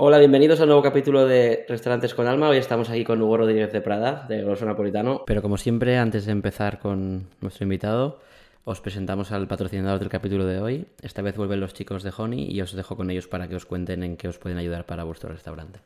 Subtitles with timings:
[0.00, 2.48] Hola, bienvenidos a un nuevo capítulo de Restaurantes con Alma.
[2.48, 5.24] Hoy estamos aquí con Hugo Rodríguez de Prada, de Grosso Napolitano.
[5.26, 8.20] Pero como siempre, antes de empezar con nuestro invitado,
[8.62, 10.86] os presentamos al patrocinador del capítulo de hoy.
[11.02, 13.66] Esta vez vuelven los chicos de Honey y os dejo con ellos para que os
[13.66, 15.80] cuenten en qué os pueden ayudar para vuestro restaurante.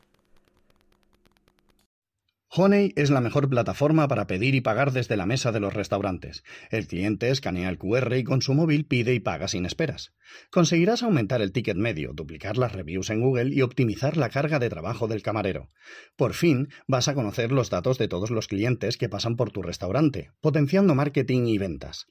[2.55, 6.43] Honey es la mejor plataforma para pedir y pagar desde la mesa de los restaurantes.
[6.69, 10.13] El cliente escanea el QR y con su móvil pide y paga sin esperas.
[10.51, 14.69] Conseguirás aumentar el ticket medio, duplicar las reviews en Google y optimizar la carga de
[14.69, 15.71] trabajo del camarero.
[16.15, 19.63] Por fin vas a conocer los datos de todos los clientes que pasan por tu
[19.63, 22.05] restaurante, potenciando marketing y ventas.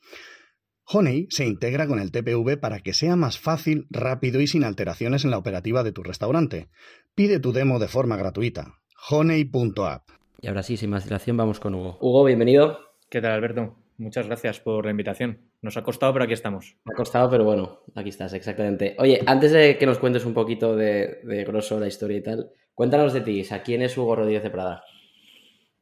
[0.86, 5.24] Honey se integra con el TPV para que sea más fácil, rápido y sin alteraciones
[5.24, 6.68] en la operativa de tu restaurante.
[7.14, 8.80] Pide tu demo de forma gratuita.
[9.08, 10.21] honey.app.
[10.44, 11.98] Y ahora sí, sin más dilación, vamos con Hugo.
[12.00, 12.80] Hugo, bienvenido.
[13.08, 13.76] ¿Qué tal, Alberto?
[13.96, 15.38] Muchas gracias por la invitación.
[15.60, 16.76] Nos ha costado, pero aquí estamos.
[16.84, 18.96] Me ha costado, pero bueno, aquí estás, exactamente.
[18.98, 22.50] Oye, antes de que nos cuentes un poquito de, de grosso la historia y tal,
[22.74, 23.46] cuéntanos de ti.
[23.52, 24.82] ¿A quién es Hugo Rodríguez de Prada?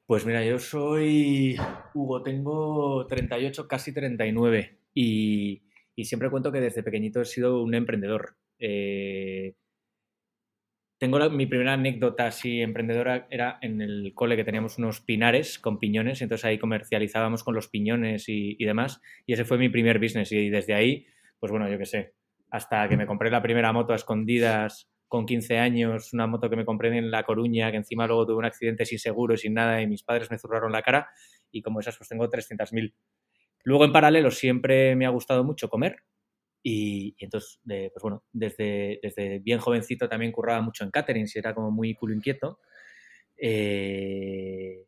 [0.04, 1.56] Pues mira, yo soy
[1.94, 5.62] Hugo, tengo 38, casi 39 y,
[5.96, 8.36] y siempre cuento que desde pequeñito he sido un emprendedor.
[8.58, 9.54] Eh,
[11.00, 15.78] tengo mi primera anécdota así emprendedora era en el cole que teníamos unos pinares con
[15.78, 19.98] piñones, entonces ahí comercializábamos con los piñones y, y, demás, y ese fue mi primer
[19.98, 21.06] business y desde ahí,
[21.38, 22.12] pues bueno, yo qué sé,
[22.50, 26.56] hasta que me compré la primera moto a escondidas con 15 años, una moto que
[26.56, 29.54] me compré en La Coruña, que encima luego tuve un accidente sin seguro y sin
[29.54, 31.08] nada y mis padres me zurraron la cara
[31.50, 32.92] y como esas pues tengo 300.000.
[33.64, 35.96] Luego en paralelo siempre me ha gustado mucho comer,
[36.62, 41.27] y, y entonces, de, pues bueno, desde, desde, bien jovencito también curraba mucho en catering,
[41.27, 42.61] si era como muy culo inquieto.
[43.36, 44.86] Eh,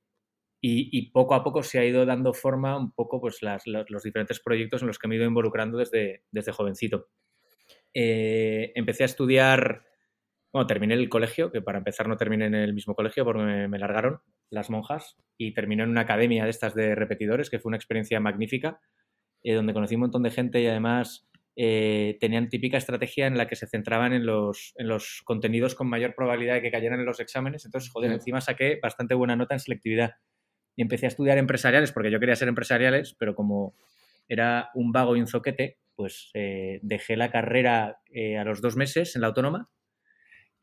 [0.61, 3.91] y, y, poco a poco se ha ido dando forma un poco pues las, los,
[3.91, 7.09] los, diferentes proyectos en los que me he ido involucrando desde, desde jovencito.
[7.95, 9.85] Eh, empecé a estudiar,
[10.53, 13.69] bueno, terminé el colegio, que para empezar no terminé en el mismo colegio porque me,
[13.69, 17.71] me largaron las monjas, y terminé en una academia de estas de repetidores, que fue
[17.71, 18.81] una experiencia magnífica,
[19.43, 23.47] eh, donde conocí un montón de gente y además eh, tenían típica estrategia en la
[23.47, 27.07] que se centraban en los, en los, contenidos con mayor probabilidad de que cayeran en
[27.07, 27.65] los exámenes.
[27.65, 28.15] Entonces, joder, sí.
[28.15, 30.13] encima saqué bastante buena nota en selectividad.
[30.77, 33.77] Y empecé a estudiar empresariales porque yo quería ser empresariales, pero como
[34.29, 38.77] era un vago y un zoquete, pues eh, dejé la carrera eh, a los dos
[38.77, 39.71] meses en la autónoma.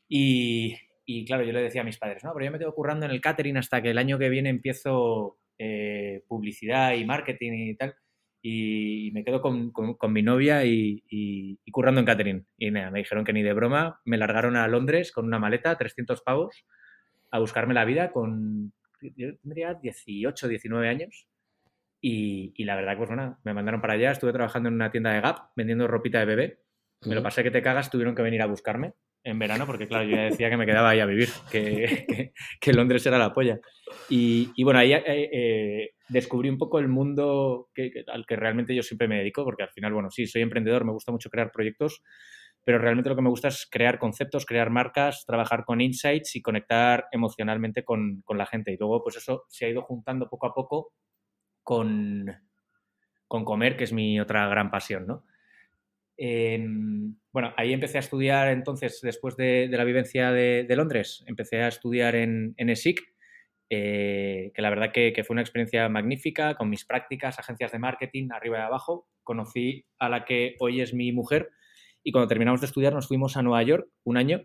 [0.08, 3.06] Y, y, claro, yo le decía a mis padres, no, pero yo me tengo currando
[3.06, 7.76] en el catering hasta que el año que viene empiezo eh, publicidad y marketing y
[7.76, 7.94] tal
[8.42, 12.46] y me quedo con, con, con mi novia y, y, y, currando en catering.
[12.56, 15.76] Y nada, me dijeron que ni de broma, me largaron a Londres con una maleta,
[15.76, 16.64] 300 pavos,
[17.30, 18.72] a buscarme la vida con,
[19.16, 21.26] yo tendría 18, 19 años.
[22.00, 25.12] Y, y la verdad, pues bueno, me mandaron para allá, estuve trabajando en una tienda
[25.12, 26.60] de Gap, vendiendo ropita de bebé.
[27.02, 30.04] Me lo pasé que te cagas, tuvieron que venir a buscarme en verano, porque claro,
[30.04, 33.60] yo ya decía que me quedaba ahí a vivir, que, que, Londres era la polla.
[34.08, 38.74] Y, y bueno, ahí eh, eh, descubrí un poco el mundo que, al que realmente
[38.74, 41.50] yo siempre me dedico, porque al final, bueno, sí, soy emprendedor, me gusta mucho crear
[41.52, 42.02] proyectos,
[42.64, 46.42] pero realmente lo que me gusta es crear conceptos, crear marcas, trabajar con insights y
[46.42, 48.72] conectar emocionalmente con, con la gente.
[48.72, 50.92] Y luego, pues eso se ha ido juntando poco a poco
[51.62, 52.26] con,
[53.26, 55.24] con comer, que es mi otra gran pasión, ¿no?
[56.22, 56.62] Eh,
[57.32, 62.14] bueno, ahí empecé a estudiar entonces, después de, la vivencia de, Londres, empecé a estudiar
[62.14, 63.00] en, en ESIC,
[63.70, 68.28] eh, que la verdad que, fue una experiencia magnífica, con mis prácticas, agencias de marketing,
[68.32, 69.08] arriba y abajo.
[69.22, 71.52] Conocí a la que hoy es mi mujer
[72.02, 74.42] y cuando terminamos de estudiar nos fuimos a Nueva York un año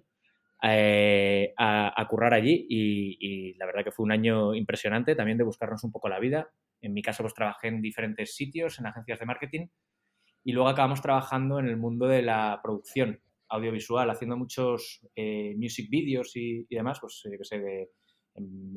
[0.63, 5.37] eh, a, a, currar allí y, y, la verdad que fue un año impresionante también
[5.37, 6.49] de buscarnos un poco la vida.
[6.79, 9.67] En mi caso pues trabajé en diferentes sitios, en agencias de marketing
[10.45, 13.19] y luego acabamos trabajando en el mundo de la producción
[13.49, 17.89] audiovisual, haciendo muchos eh, music videos y, demás, pues eh, que sé, de,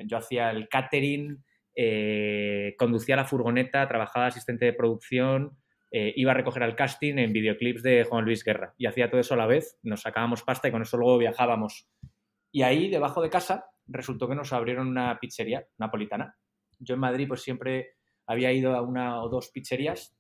[0.07, 1.45] yo hacía el catering,
[1.77, 5.59] eh, conducía la furgoneta, trabajaba asistente de producción,
[5.91, 9.33] iba a recoger al casting en videoclips de Juan Luis Guerra y hacía todo eso
[9.33, 11.89] a la vez, nos sacábamos pasta y con eso luego viajábamos.
[12.53, 16.37] Y ahí, debajo de casa, resultó que nos abrieron una pizzería napolitana.
[16.79, 17.95] Yo en Madrid pues siempre
[18.27, 20.18] había ido a una o dos pizzerías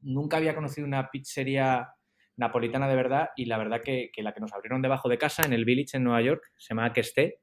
[0.00, 1.92] nunca había conocido una pizzería
[2.36, 5.44] napolitana de verdad y la verdad que, que, la que nos abrieron debajo de casa
[5.44, 7.40] en el Village en Nueva York se llama Questé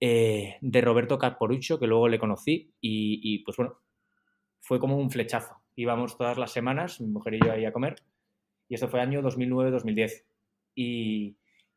[0.00, 3.78] eh, de Roberto Caporucho que luego le conocí y, pues bueno
[4.62, 5.56] fue como un flechazo.
[5.74, 7.96] Íbamos todas las semanas mi mujer y yo ahí a comer
[8.68, 10.24] y esto fue año 2009-2010
[10.74, 11.36] y,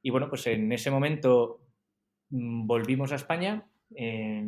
[0.10, 1.62] bueno pues en ese momento
[2.30, 4.48] mmm, volvimos a España eh,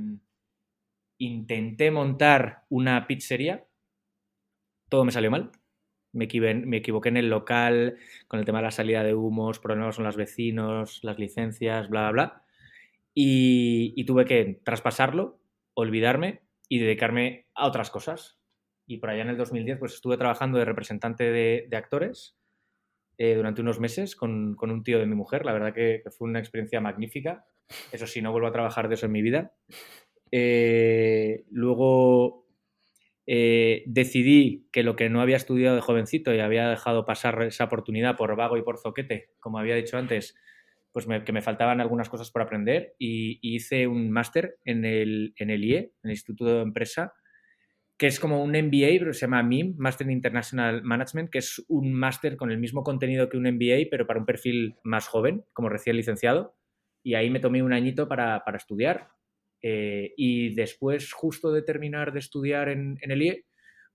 [1.18, 3.66] intenté montar una pizzería
[4.96, 5.52] todo me salió mal.
[6.14, 7.98] me, equivoqué en el local,
[8.30, 12.12] con el tema de la salida de humos, problemas con los vecinos, las licencias, bla,
[12.12, 12.44] bla, bla.
[13.14, 15.42] Y, tuve que traspasarlo,
[15.74, 18.40] olvidarme y dedicarme a otras cosas.
[18.88, 22.38] Y por allá en el 2010 pues estuve trabajando de representante de, actores
[23.18, 25.44] eh, durante unos meses con, un tío de mi mujer.
[25.46, 27.46] La verdad que, fue una experiencia magnífica.
[27.92, 29.52] Eso sí, no vuelvo a trabajar de eso en mi vida.
[30.32, 32.45] Eh, luego
[33.28, 37.66] eh, decidí que lo que no había estudiado de jovencito y había dejado pasar esa
[37.66, 40.36] oportunidad por vago y por zoquete, como había dicho antes,
[40.92, 45.50] pues que me faltaban algunas cosas por aprender y, hice un máster en el, en
[45.50, 47.14] el IE, en el Instituto de Empresa,
[47.98, 51.64] que es como un MBA, pero se llama MIM, Master in International Management, que es
[51.68, 55.46] un máster con el mismo contenido que un MBA, pero para un perfil más joven,
[55.54, 56.56] como recién licenciado.
[57.04, 59.10] Y ahí me tomé un añito para, para estudiar.
[59.68, 63.46] Eh, y después, justo de terminar de estudiar en, en el IE,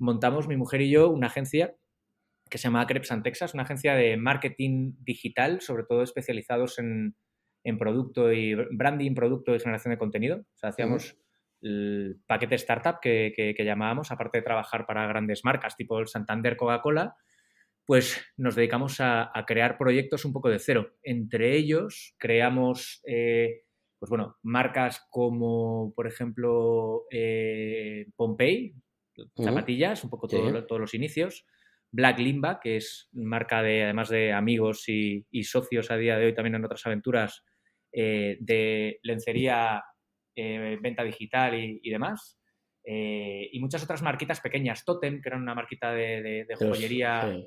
[0.00, 1.76] montamos mi mujer y yo una agencia
[2.50, 7.14] que se llama Crepes Texas, una agencia de marketing digital, sobre todo especializados en,
[7.62, 10.38] en producto y branding, producto y generación de contenido.
[10.38, 11.16] O sea, hacíamos
[11.62, 16.56] el paquete startup que, que, llamábamos, aparte de trabajar para grandes marcas tipo el Santander,
[16.56, 17.14] Coca-Cola,
[17.84, 20.96] pues nos dedicamos a, crear proyectos un poco de cero.
[21.04, 23.62] Entre ellos creamos, eh,
[24.00, 28.74] pues bueno, marcas como, por ejemplo, eh, Pompey,
[29.36, 31.44] zapatillas, un poco todos los inicios.
[31.92, 36.34] Black Limba, que es marca de, además de amigos y, socios a día de hoy
[36.34, 37.44] también en otras aventuras,
[37.92, 39.84] eh, de lencería,
[40.34, 42.40] eh, venta digital y, demás.
[42.84, 47.38] Eh, y muchas otras marquitas pequeñas, Totem, que era una marquita de, joyería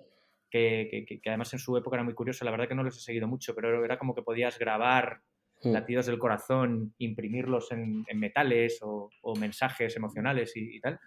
[0.52, 3.28] que, además en su época era muy curiosa, la verdad que no los he seguido
[3.28, 5.22] mucho, pero era como que podías grabar.
[5.64, 11.00] Latidos del corazón, imprimirlos en, metales o, mensajes emocionales y tal.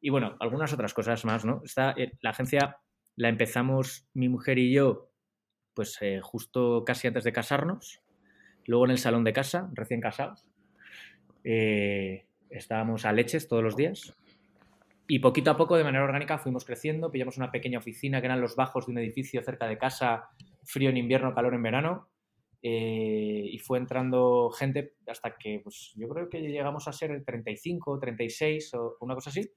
[0.00, 1.62] Y bueno, algunas otras cosas más, ¿no?
[1.64, 2.76] Esta, eh, la agencia
[3.14, 5.10] la empezamos mi mujer y yo,
[5.74, 8.00] pues eh, justo casi antes de casarnos.
[8.66, 10.44] Luego en el salón de casa, recién casados.
[11.44, 14.12] Eh, estábamos a leches todos los días.
[15.06, 17.10] Y poquito a poco, de manera orgánica, fuimos creciendo.
[17.10, 20.30] Pillamos una pequeña oficina que eran los bajos de un edificio cerca de casa,
[20.64, 22.08] frío en invierno, calor en verano.
[22.64, 28.74] Y fue entrando gente hasta que, pues yo creo que llegamos a ser 35, 36
[28.74, 29.50] o una cosa así.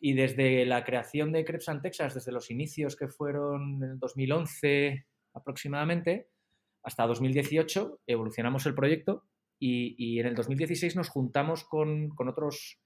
[0.00, 3.98] Y desde la creación de Crepes and Texas, desde los inicios que fueron en el
[3.98, 6.28] 2011 aproximadamente,
[6.82, 9.24] hasta 2018 evolucionamos el proyecto
[9.60, 12.80] y, en el 2016 nos juntamos con, otros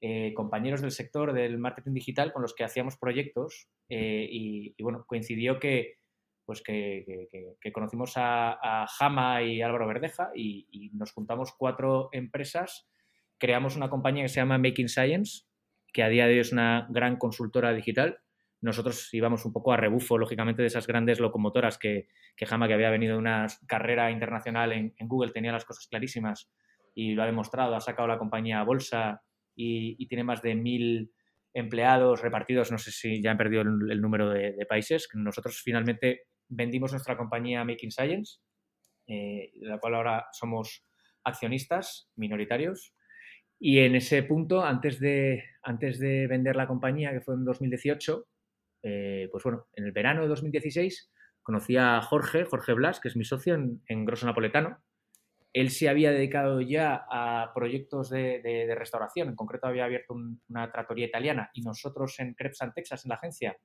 [0.00, 5.04] eh, compañeros del sector del marketing digital con los que hacíamos proyectos eh, y, bueno,
[5.06, 5.96] coincidió que,
[6.48, 7.04] pues que,
[7.74, 12.88] conocimos a, a, Jama y Álvaro Verdeja y, y nos juntamos cuatro empresas,
[13.36, 15.42] creamos una compañía que se llama Making Science,
[15.92, 18.20] que a día de hoy es una gran consultora digital.
[18.62, 22.72] Nosotros íbamos un poco a rebufo, lógicamente, de esas grandes locomotoras que, que Jama, que
[22.72, 26.50] había venido de una carrera internacional en, Google, tenía las cosas clarísimas
[26.94, 27.76] y lo ha demostrado.
[27.76, 29.20] Ha sacado la compañía a bolsa
[29.54, 31.12] y, tiene más de mil
[31.52, 35.08] empleados repartidos, no sé si ya han perdido el, número de, países.
[35.14, 38.40] Nosotros finalmente vendimos nuestra compañía Making Science,
[39.06, 40.84] eh, de la cual ahora somos
[41.24, 42.94] accionistas minoritarios.
[43.60, 48.26] Y en ese punto, antes de, antes de vender la compañía, que fue en 2018,
[48.82, 51.10] eh, pues bueno, en el verano de 2016
[51.42, 54.82] conocí a Jorge, Jorge Blas, que es mi socio en, en Grosso Napoletano.
[55.52, 60.14] Él se había dedicado ya a proyectos de, restauración, en concreto había abierto
[60.48, 61.50] una tratoría italiana.
[61.54, 63.56] Y nosotros en Crepes and Texas, en la agencia,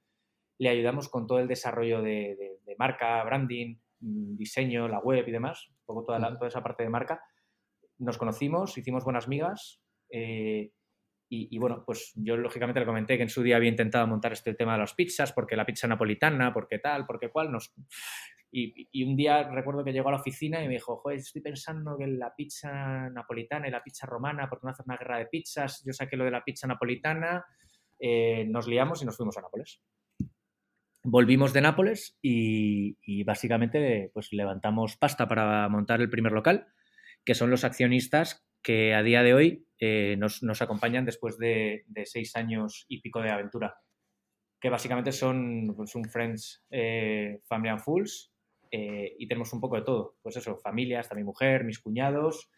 [0.59, 5.67] le ayudamos con todo el desarrollo de, marca, branding, mm, diseño, la web y demás,
[5.69, 7.21] un poco toda, toda esa parte de marca.
[7.99, 10.71] Nos conocimos, hicimos buenas migas eh,
[11.35, 14.53] y, bueno, pues yo lógicamente le comenté que en su día había intentado montar este
[14.53, 17.51] tema de las pizzas, porque la pizza napolitana, porque tal, porque cual.
[17.51, 17.73] Nos...
[18.51, 21.97] Y, un día recuerdo que llegó a la oficina y me dijo, joder, estoy pensando
[21.97, 25.25] que la pizza napolitana y la pizza romana, ¿por qué no hacer una guerra de
[25.25, 25.83] pizzas?
[25.83, 27.43] Yo saqué lo de la pizza napolitana,
[27.99, 29.81] eh, nos liamos y nos fuimos a Nápoles.
[31.03, 36.67] Volvimos de Nápoles y, y básicamente pues levantamos pasta para montar el primer local,
[37.25, 42.35] que son los accionistas que a día de hoy eh, nos, acompañan después de, seis
[42.35, 43.75] años y pico de aventura,
[44.59, 48.31] que básicamente son pues, un Friends eh, Family and Fools
[48.71, 50.15] eh, y tenemos un poco de todo.
[50.23, 52.49] Pues eso, familia, hasta mi mujer, mis cuñados,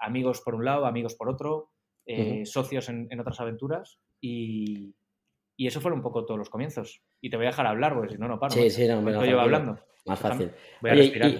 [0.00, 1.72] amigos por un lado, amigos por otro,
[2.44, 4.94] socios en, otras aventuras y,
[5.66, 7.02] eso fueron un poco todos los comienzos.
[7.20, 8.52] Y te voy a dejar hablar, porque si no, no paro.
[8.52, 9.78] Sí, sí, no, me Estoy hablando.
[10.06, 10.50] Más fácil.
[10.80, 11.32] Voy a respirar.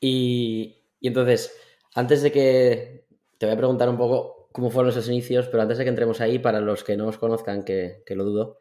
[0.00, 1.54] y, entonces,
[1.94, 3.06] antes de que
[3.38, 6.20] te voy a preguntar un poco cómo fueron esos inicios, pero antes de que entremos
[6.20, 8.58] ahí, para los que no os conozcan, que, lo dudo,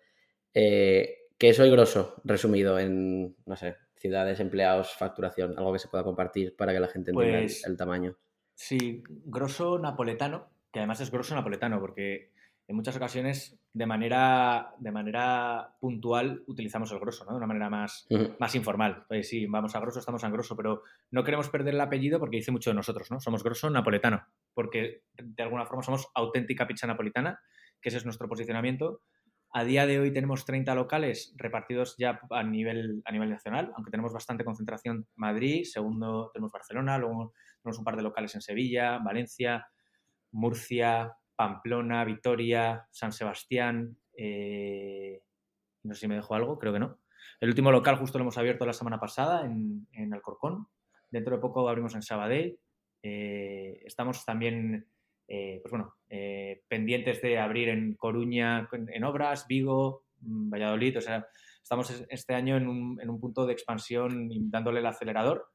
[0.53, 5.57] eh, ¿qué es hoy grosso, resumido en, no sé, ciudades, empleados, facturación?
[5.57, 8.17] Algo que se pueda compartir para que la gente entienda el, Pues- el tamaño.
[8.53, 12.31] Sí, grosso napoletano, que además es grosso napoletano, porque
[12.67, 17.31] en muchas ocasiones de manera, de manera puntual utilizamos el grosso, ¿no?
[17.31, 18.07] De una manera más,
[18.39, 19.05] más informal.
[19.07, 20.81] Pues sí, vamos a grosso, estamos a grosso, pero
[21.12, 23.19] no queremos perder el apellido porque dice mucho de nosotros, ¿no?
[23.19, 27.39] Somos grosso napoletano, porque de alguna forma somos auténtica pizza napolitana,
[27.81, 29.01] que ese es nuestro posicionamiento.
[29.51, 33.91] A día de hoy tenemos 30 locales repartidos ya a nivel, a nivel nacional, aunque
[33.91, 38.98] tenemos bastante concentración Madrid, segundo tenemos Barcelona, luego tenemos un par de locales en Sevilla,
[38.98, 39.67] Valencia,
[40.31, 43.97] Murcia, Pamplona, Vitoria, San Sebastián.
[44.17, 45.21] eh,
[45.83, 46.99] no sé si me dejo algo, creo que no.
[47.39, 50.67] El último local justo lo hemos abierto la semana pasada en, en Alcorcón.
[51.11, 52.57] Dentro de poco abrimos en Sabadell.
[53.03, 54.87] Eh, estamos también,
[55.27, 55.93] eh, pues bueno,
[56.67, 60.97] pendientes de abrir en Coruña en, obras, Vigo, mm, Valladolid.
[60.97, 61.27] O sea,
[61.61, 65.51] estamos es- este año en un, en un punto de expansión dándole el acelerador.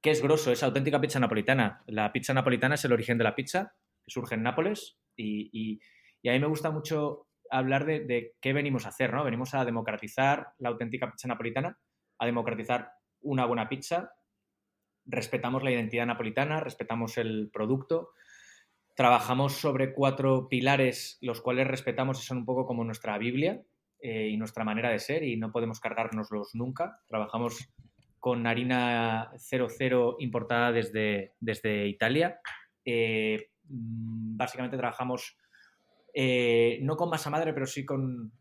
[0.00, 0.50] ¿Qué es grosso?
[0.52, 1.82] Es auténtica pizza napolitana.
[1.86, 4.96] La pizza napolitana es el origen de la pizza, que surge en Nápoles.
[5.16, 5.80] Y,
[6.28, 9.24] a mí me gusta mucho hablar de, qué venimos a hacer, ¿no?
[9.24, 11.78] Venimos a democratizar la auténtica pizza napolitana,
[12.18, 14.12] a democratizar una buena pizza.
[15.06, 18.10] Respetamos la identidad napolitana, respetamos el producto.
[18.94, 23.62] Trabajamos sobre cuatro pilares, los cuales respetamos y son un poco como nuestra Biblia
[24.02, 27.00] eh, y nuestra manera de ser y no podemos cargárnoslos nunca.
[27.08, 27.70] Trabajamos
[28.20, 32.38] con harina 00 importada desde, desde Italia.
[32.84, 35.36] Eh, básicamente trabajamos
[36.12, 38.32] eh, no con masa madre, pero sí con,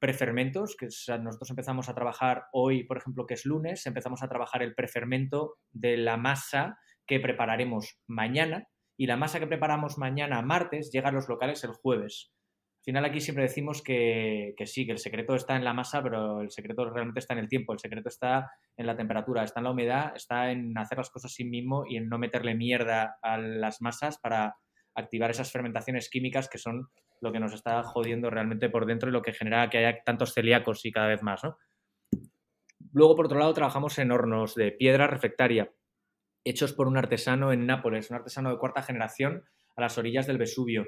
[0.00, 4.62] prefermentos, que nosotros empezamos a trabajar hoy, por ejemplo, que es lunes, empezamos a trabajar
[4.62, 10.90] el prefermento de la masa que prepararemos mañana y la masa que preparamos mañana, martes,
[10.92, 12.32] llega a los locales el jueves.
[12.86, 16.40] Al final aquí siempre decimos que, sí, que el secreto está en la masa, pero
[16.40, 19.64] el secreto realmente está en el tiempo, el secreto está en la temperatura, está en
[19.64, 23.38] la humedad, está en hacer las cosas sin mismo y en no meterle mierda a
[23.38, 24.54] las masas para
[24.94, 26.88] activar esas fermentaciones químicas que son
[27.20, 30.32] lo que nos está jodiendo realmente por dentro y lo que genera que haya tantos
[30.32, 31.56] celíacos y cada vez más, ¿no?
[32.92, 35.72] Luego, por otro lado, trabajamos en hornos de piedra reflectaria,
[36.44, 39.42] hechos por un artesano en Nápoles, un artesano de cuarta generación
[39.74, 40.86] a las orillas del Vesubio.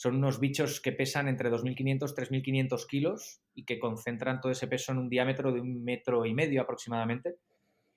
[0.00, 4.66] Son unos bichos que pesan entre 2.500 y 3.500 kilos y que concentran todo ese
[4.66, 7.36] peso en un diámetro de un metro y medio aproximadamente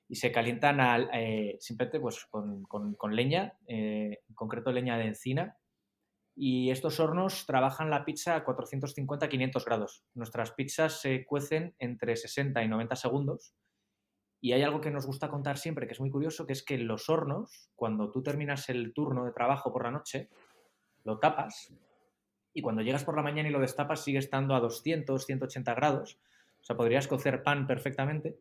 [0.09, 4.97] y se calientan al- eh, simplemente pues, con, con- con leña, eh, en concreto leña
[4.97, 5.55] de encina.
[6.35, 10.03] Y estos hornos trabajan la pizza a 450-500 grados.
[10.13, 13.53] Nuestras pizzas se cuecen entre 60 y 90 segundos.
[14.41, 16.77] Y hay algo que nos gusta contar siempre, que es muy curioso, que es que
[16.77, 20.27] los hornos, cuando tú terminas el turno de trabajo por la noche,
[21.05, 21.73] lo tapas
[22.53, 26.19] y cuando llegas por la mañana y lo destapas sigue estando a 200, 180 grados.
[26.61, 28.37] O sea, podrías cocer pan perfectamente.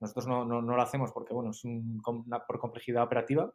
[0.00, 3.52] Nosotros no, no- no lo hacemos porque, bueno, es un- una- por complejidad operativa.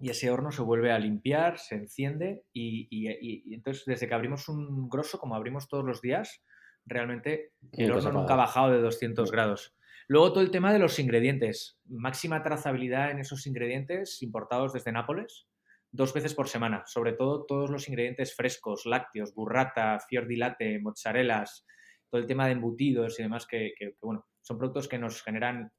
[0.00, 4.08] Y ese horno se vuelve a limpiar, se enciende y, y- y- y entonces desde
[4.08, 6.42] que abrimos un grosso, como abrimos todos los días,
[6.84, 9.74] realmente el horno nunca ha bajado de 200 grados.
[10.08, 11.78] Luego todo el tema de los ingredientes.
[11.86, 15.46] Máxima trazabilidad en esos ingredientes importados desde Nápoles,
[15.94, 16.82] dos veces por semana.
[16.86, 21.64] Sobre todo todos los ingredientes frescos, lácteos, burrata, fior di latte, mozzarellas,
[22.10, 25.70] todo el tema de embutidos y demás, que, bueno, son productos que nos generan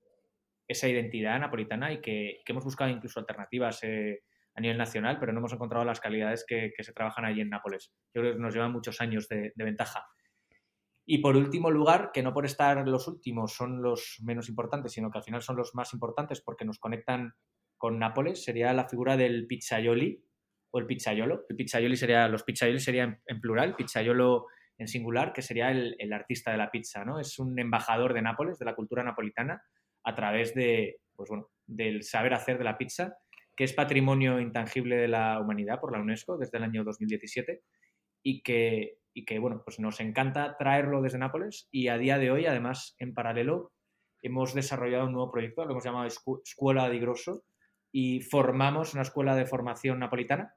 [0.67, 4.23] esa identidad napolitana y que, que hemos buscado incluso alternativas eh,
[4.55, 7.49] a nivel nacional, pero no hemos encontrado las calidades que, que se trabajan allí en
[7.49, 7.91] Nápoles.
[8.13, 10.05] Yo creo que nos llevan muchos años de, de ventaja.
[11.05, 15.11] Y por último lugar, que no por estar los últimos son los menos importantes, sino
[15.11, 17.33] que al final son los más importantes porque nos conectan
[17.77, 20.23] con Nápoles, sería la figura del pizzaioli
[20.71, 21.45] o el pizzaiolo.
[21.49, 26.11] El pizzaioli sería, los pizzaioli serían en plural, pizzaiolo en singular, que sería el, el
[26.13, 27.19] artista de la pizza, ¿no?
[27.19, 29.61] Es un embajador de Nápoles, de la cultura napolitana,
[30.03, 33.17] a través de, pues bueno, del saber hacer de la pizza,
[33.55, 37.61] que es patrimonio intangible de la humanidad por la UNESCO desde el año 2017
[38.21, 42.31] y que, y que bueno, pues nos encanta traerlo desde Nápoles y a día de
[42.31, 43.71] hoy, además, en paralelo,
[44.21, 47.43] hemos desarrollado un nuevo proyecto, lo hemos llamado Escu- Escuela di Grosso
[47.97, 50.53] y formamos una escuela de formación napolitana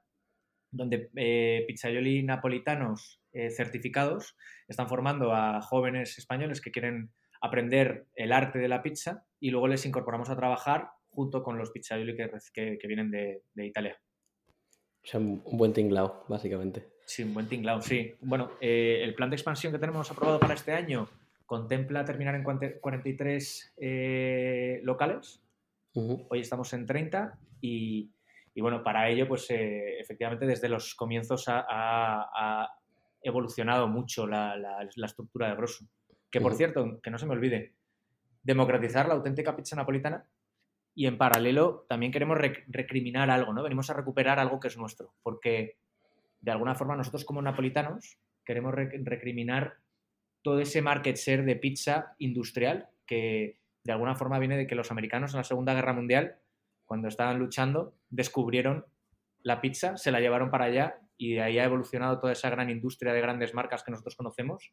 [0.71, 4.35] donde eh, pizzaioli napolitanos eh, certificados
[4.67, 9.69] están formando a jóvenes españoles que quieren aprender el arte de la pizza y luego
[9.69, 13.97] les incorporamos a trabajar junto con los pizzaioli que, que- que vienen de, de Italia.
[15.01, 16.83] O sea, un buen tinglao, básicamente.
[17.05, 18.15] Sí, un buen tinglao, sí.
[18.19, 21.07] Bueno, eh, el plan de expansión que tenemos aprobado para este año
[21.45, 24.81] contempla terminar en cuante- 43 eh,
[26.29, 28.09] Hoy estamos en 30 y,
[28.53, 32.29] y bueno, para ello, pues eh, efectivamente desde los comienzos ha, ha-
[32.63, 32.69] ha
[33.21, 35.85] evolucionado mucho la, la- la estructura de Grosso.
[36.31, 37.73] Que por cierto, que no se me olvide,
[38.43, 40.25] democratizar la auténtica pizza napolitana
[40.95, 43.63] y en paralelo también queremos rec- recriminar algo, ¿no?
[43.63, 45.77] Venimos a recuperar algo que es nuestro, porque
[46.41, 49.77] de alguna forma nosotros como napolitanos queremos rec- recriminar
[50.41, 53.59] todo ese market share de pizza industrial que
[53.89, 56.37] de alguna forma viene de que los americanos en la Segunda Guerra Mundial,
[56.85, 58.85] cuando estaban luchando, descubrieron
[59.41, 62.69] la pizza, se la llevaron para allá y de ahí ha evolucionado toda esa gran
[62.69, 64.71] industria de grandes marcas que nosotros conocemos.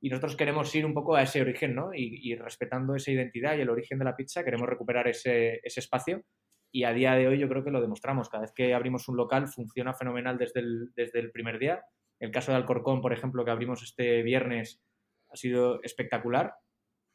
[0.00, 1.92] Y nosotros queremos ir un poco a ese origen, ¿no?
[1.92, 5.80] Y, y respetando esa identidad y el origen de la pizza, queremos recuperar ese, ese
[5.80, 6.22] espacio.
[6.70, 8.28] Y a día de hoy yo creo que lo demostramos.
[8.28, 11.82] Cada vez que abrimos un local funciona fenomenal desde el, desde el primer día.
[12.20, 14.80] El caso de Alcorcón, por ejemplo, que abrimos este viernes,
[15.30, 16.54] ha sido espectacular.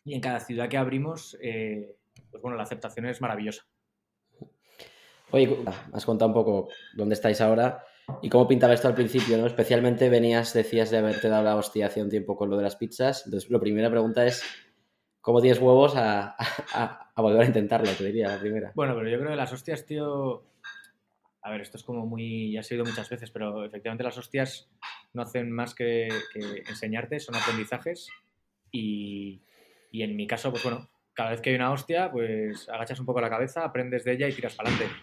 [0.08, 1.98] Y en cada ciudad que abrimos, eh,
[2.32, 3.66] pues bueno, la aceptación es maravillosa.
[5.32, 5.58] Oye,
[5.92, 7.84] has contado un poco dónde estáis ahora
[8.22, 9.46] y cómo pintaba esto al principio, ¿no?
[9.46, 12.78] Especialmente venías, decías de haberte dado la hostia hace un tiempo con lo de las
[12.78, 13.24] pizzas.
[13.26, 14.42] Entonces, la primera pregunta es,
[15.20, 16.36] ¿cómo tienes huevos a,
[16.74, 17.92] a- a volver a intentarlo?
[17.92, 18.72] Te diría la primera.
[18.76, 20.46] Bueno, pero yo creo que las hostias, tío.
[21.42, 22.54] A ver, esto es como muy.
[22.54, 24.70] Ya se ha oído muchas veces, pero efectivamente las hostias
[25.14, 28.08] no hacen más que, que enseñarte, son aprendizajes.
[28.72, 29.42] Y,
[29.98, 33.08] y en mi caso, pues bueno, cada vez que hay una hostia, pues agachas un
[33.08, 34.96] poco la cabeza, aprendes de ella y tiras para adelante.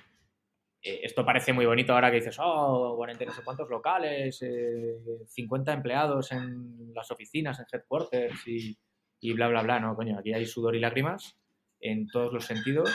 [0.81, 4.41] Eh, esto parece muy bonito ahora que dices, oh, 40 y no sé cuántos locales,
[4.43, 4.97] eh,
[5.27, 8.79] 50 empleados en las oficinas, en headquarters y,
[9.19, 9.81] y bla, bla, bla.
[9.81, 11.37] No, coño, aquí hay sudor y lágrimas
[11.81, 12.91] en todos los sentidos,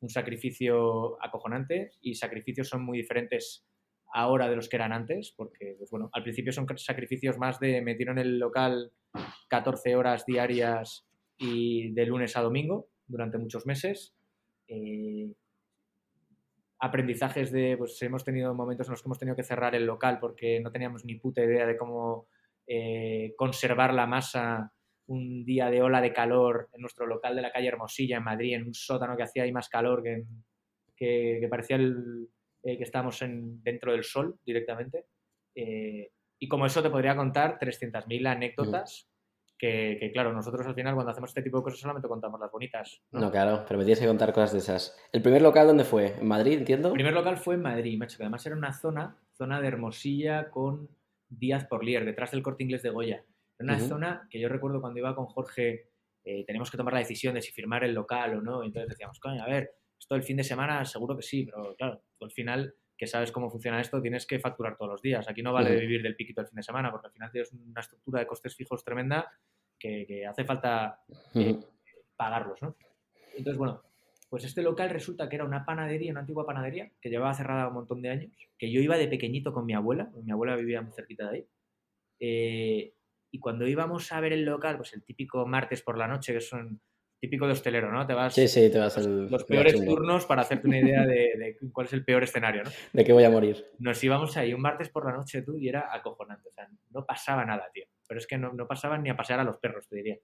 [0.00, 3.66] un sacrificio acojonante y sacrificios son muy diferentes
[4.14, 7.82] ahora de los que eran antes, porque, pues bueno, al principio son sacrificios más de
[7.82, 8.90] me tiro en el local
[9.48, 11.05] 14 horas diarias
[11.38, 14.14] y de lunes a domingo durante muchos meses.
[14.68, 15.32] Eh,
[16.78, 20.18] aprendizajes de, pues hemos tenido momentos en los que hemos tenido que cerrar el local
[20.20, 22.28] porque no teníamos ni puta idea de cómo
[22.66, 24.72] eh, conservar la masa
[25.06, 28.54] un día de ola de calor en nuestro local de la calle Hermosilla en Madrid,
[28.54, 30.24] en un sótano que hacía ahí más calor que,
[30.96, 32.28] que, parecía el,
[32.62, 35.06] eh, que estábamos en, dentro del sol directamente.
[36.38, 39.08] Y como eso te podría contar 300.000 anécdotas
[39.58, 42.50] que, que, claro, nosotros al final cuando hacemos este tipo de cosas solamente contamos las
[42.50, 43.02] bonitas.
[43.12, 43.20] ¿no?
[43.20, 44.96] No, claro, pero me tienes que contar cosas de esas.
[45.12, 46.14] ¿El primer local dónde fue?
[46.18, 46.88] ¿En Madrid, entiendo?
[46.88, 50.50] El primer local fue en Madrid, macho, que además era una zona, zona de Hermosilla
[50.50, 50.88] con
[51.28, 53.24] Díaz por Lier, detrás del corte inglés de Goya.
[53.58, 55.88] Era una zona que yo recuerdo cuando iba con Jorge,
[56.24, 58.62] eh, teníamos que tomar la decisión de si firmar el local o no.
[58.62, 62.02] Entonces decíamos, coño, a ver, esto el fin de semana seguro que sí, pero claro,
[62.20, 65.28] al final, que sabes cómo funciona esto, tienes que facturar todos los días.
[65.28, 67.80] Aquí no vale vivir del piquito el fin de semana, porque al final tienes una
[67.80, 69.30] estructura de costes fijos tremenda
[69.78, 71.00] que, que hace falta
[71.34, 71.64] Ujú.
[72.16, 72.76] pagarlos, ¿no?
[73.36, 73.82] Entonces, bueno,
[74.30, 77.74] pues este local resulta que era una panadería, una antigua panadería, que llevaba cerrada un
[77.74, 80.92] montón de años, que yo iba de pequeñito con mi abuela, mi abuela vivía muy
[80.92, 81.46] cerquita de ahí,
[82.18, 82.94] eh,
[83.30, 86.38] y cuando íbamos a ver el local, pues el típico martes por la noche, que
[86.38, 86.80] es un
[87.18, 88.06] típico de hostelero, ¿no?
[88.06, 89.30] Te vas Sí, sí, te vas los, al.
[89.30, 92.70] los peores turnos para hacerte una idea de, de cuál es el peor escenario, ¿no?
[92.92, 93.66] ¿De qué voy a morir?
[93.78, 96.48] Nos íbamos ahí un martes por la noche tú y era acojonante.
[96.48, 97.84] O sea, no pasaba nada, tío.
[98.06, 100.18] Pero es que no, no pasaban ni a pasear a los perros, te diría.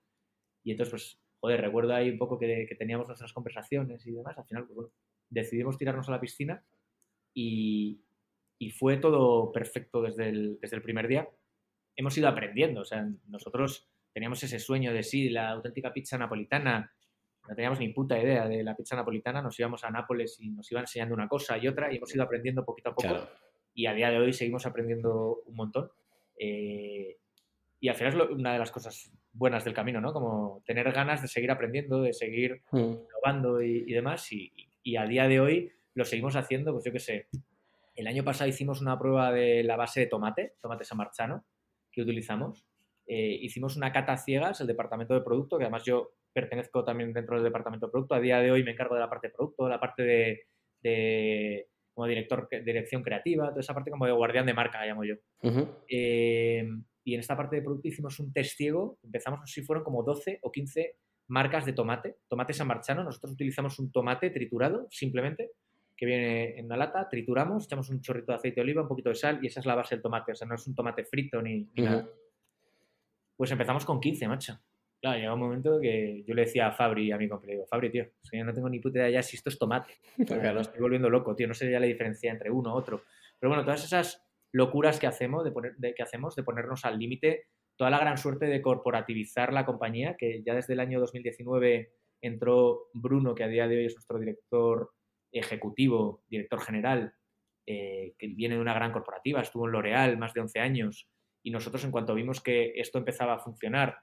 [0.63, 4.39] Y entonces, pues, joder, recuerdo ahí un poco que, que teníamos nuestras conversaciones y demás.
[4.39, 4.91] Al final, pues bueno,
[5.31, 6.63] decidimos tirarnos a la piscina
[7.35, 8.01] y,
[8.59, 11.29] y fue todo perfecto desde el, desde el primer día.
[11.97, 12.83] Hemos ido aprendiendo.
[12.83, 16.93] O sea, nosotros teníamos ese sueño de sí, la auténtica pizza napolitana.
[17.49, 19.43] No teníamos ni puta idea de la pizza napolitana.
[19.43, 22.23] Nos íbamos a Nápoles y nos iban enseñando una cosa y otra y hemos ido
[22.23, 23.29] aprendiendo poquito a poco Claro.
[23.75, 25.91] y a día de hoy seguimos aprendiendo un montón.
[26.39, 27.17] Eh,
[27.81, 30.13] y al final es lo- una de las cosas buenas del camino, ¿no?
[30.13, 32.95] Como tener ganas de seguir aprendiendo, de seguir Mm.
[33.11, 34.31] probando y, y demás.
[34.33, 34.53] Y,
[34.85, 37.27] y a día de hoy lo seguimos haciendo, pues yo qué sé.
[37.97, 41.45] El año pasado hicimos una prueba de la base de tomate, tomate samarchano,
[41.91, 42.65] que utilizamos.
[43.07, 47.37] Eh, hicimos una cata ciegas, el departamento de producto, que además yo pertenezco también dentro
[47.37, 48.15] del departamento de producto.
[48.15, 50.47] A día de hoy me encargo de la parte de producto, la parte de,
[50.83, 55.05] de como director, dirección creativa, toda esa parte como de guardián de marca, la llamo
[55.05, 55.17] yo.
[55.89, 56.67] Eh,
[57.05, 58.99] y en esta parte de producto hicimos un test ciego.
[59.03, 60.97] Empezamos, no sé si fueron como 12 o 15
[61.29, 62.17] marcas de tomate.
[62.29, 63.05] Tomate samarchano.
[63.05, 65.51] Nosotros utilizamos un tomate triturado, simplemente,
[65.97, 67.09] que viene en una lata.
[67.09, 69.67] Trituramos, echamos un chorrito de aceite de oliva, un poquito de sal y esa es
[69.67, 70.33] la base del tomate.
[70.33, 72.09] O sea, no es un tomate frito ni, nada.
[73.37, 74.59] Pues empezamos con 15, macho.
[75.01, 77.91] Claro, llega un momento que yo le decía a Fabri, a mi compañero, digo, Fabri,
[77.91, 79.95] tío, es yo no tengo ni puta idea ya si esto es tomate.
[80.27, 80.55] Claro.
[80.55, 81.49] Me estoy volviendo loco, tío.
[81.49, 83.03] No sé ya la diferencia entre uno otro.
[83.41, 86.99] Pero bueno, todas esas locuras que hacemos de, poner, de, que hacemos de ponernos al
[86.99, 91.93] límite, toda la gran suerte de corporativizar la compañía, que ya desde el año 2019
[92.21, 94.93] entró Bruno, que a día de hoy es nuestro director
[95.33, 97.15] ejecutivo, director general,
[97.67, 101.09] eh, que viene de una gran corporativa, estuvo en L'Oreal más de 11 años,
[101.43, 103.99] y nosotros en cuanto vimos que esto empezaba a funcionar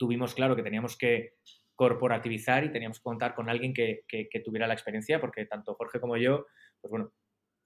[0.00, 1.34] tuvimos claro que teníamos que
[1.74, 4.04] corporativizar y teníamos que contar con alguien que,
[4.42, 6.46] tuviera la experiencia, porque tanto Jorge como yo,
[6.80, 7.12] pues bueno,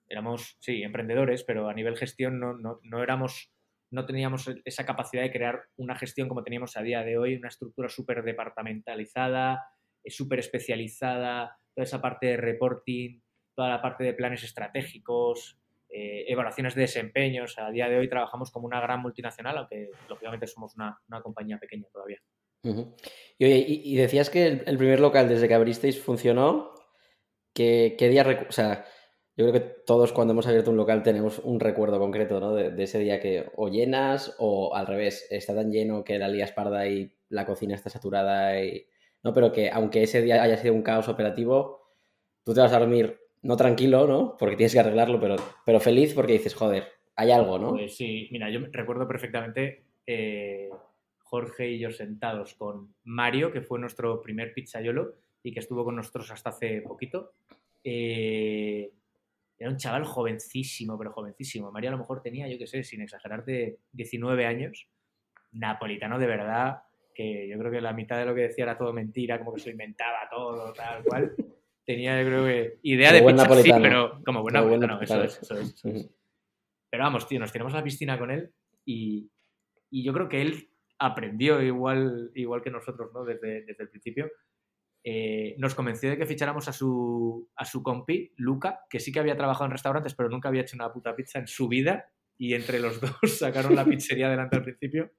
[0.08, 3.52] éramos, sí, emprendedores, pero a nivel gestión no, no, no éramos
[3.90, 7.48] no teníamos esa capacidad de crear una gestión como teníamos a día de hoy, una
[7.48, 9.64] estructura súper departamentalizada,
[10.02, 13.20] eh, súper especializada, toda esa parte de reporting,
[13.54, 15.60] toda la parte de planes estratégicos,
[15.96, 17.56] eh, evaluaciones de desempeños.
[17.56, 21.86] a día de hoy trabajamos como una gran multinacional, aunque lógicamente somos una, compañía pequeña
[21.92, 22.18] todavía.
[23.38, 26.74] y, decías que el, primer local desde que abristeis funcionó.
[27.52, 28.84] ¿Qué, día, o sea,
[29.36, 32.56] yo creo que todos cuando hemos abierto un local tenemos un recuerdo concreto, ¿no?
[32.56, 36.50] De, ese día que o llenas o al revés, está tan lleno que la lías
[36.50, 38.84] parda y la cocina está saturada y...
[39.22, 41.86] No, pero que aunque ese día haya sido un caos operativo,
[42.42, 44.36] tú te vas a dormir no tranquilo, ¿no?
[44.38, 47.70] Porque tienes que arreglarlo, pero, pero feliz porque dices, joder, hay algo, ¿no?
[47.70, 50.70] Pues sí, mira, yo recuerdo perfectamente eh,
[51.18, 55.94] Jorge y yo sentados con Mario, que fue nuestro primer pizzaiolo y que estuvo con
[55.94, 57.34] nosotros hasta hace poquito.
[57.84, 58.90] Eh,
[59.58, 61.70] era un chaval jovencísimo, pero jovencísimo.
[61.70, 64.88] Mario a lo mejor tenía, yo qué sé, sin exagerarte, 19 años.
[65.52, 66.82] Napolitano de verdad,
[67.14, 69.60] que yo creo que la mitad de lo que decía era todo mentira, como que
[69.60, 71.34] se inventaba todo, tal cual
[71.84, 75.56] tenía, yo creo que, idea de pizza, sí, pero como buen napolitano, eso es, eso
[75.56, 76.10] es,
[76.90, 78.50] Pero vamos, tío, nos tiramos a la piscina con él
[78.84, 79.30] y,
[79.90, 83.24] y, yo creo que él aprendió igual, igual que nosotros, ¿no?
[83.24, 84.30] Desde, desde el principio.
[85.06, 89.20] Eh, nos convenció de que ficháramos a su, a su compi, Luca, que sí que
[89.20, 92.10] había trabajado en restaurantes, pero nunca había hecho una puta pizza en su vida.
[92.38, 95.12] Y entre los dos sacaron la pizzería adelante al principio.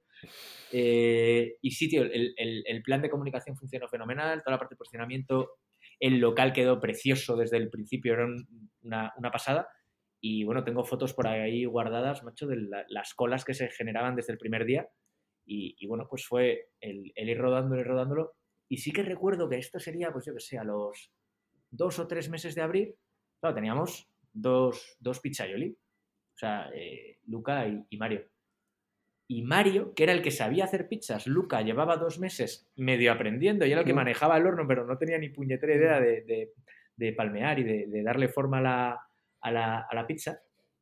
[0.72, 4.74] Eh, y sí, tío, el, el, el, plan de comunicación funcionó fenomenal, toda la parte
[4.74, 5.52] de posicionamiento
[6.00, 8.26] el local quedó precioso desde el principio, era
[8.82, 9.68] una, pasada.
[10.20, 14.32] Y bueno, tengo fotos por ahí guardadas, macho, de las colas que se generaban desde
[14.32, 14.88] el primer día.
[15.48, 18.34] Y, bueno, pues fue el, ir rodándolo y rodándolo.
[18.68, 21.12] Y sí que recuerdo que esto sería, pues yo que sé, a los
[21.70, 22.94] dos o tres meses de abril,
[23.40, 28.26] claro, teníamos dos, dos o sea, eh, Luca y Mario.
[29.28, 33.66] Y Mario, que era el que sabía hacer pizzas, Luca llevaba dos meses medio aprendiendo
[33.66, 37.58] y era el que manejaba el horno, pero no tenía ni puñetera idea de, palmear
[37.58, 38.58] y de, darle forma
[39.40, 40.40] a la, pizza,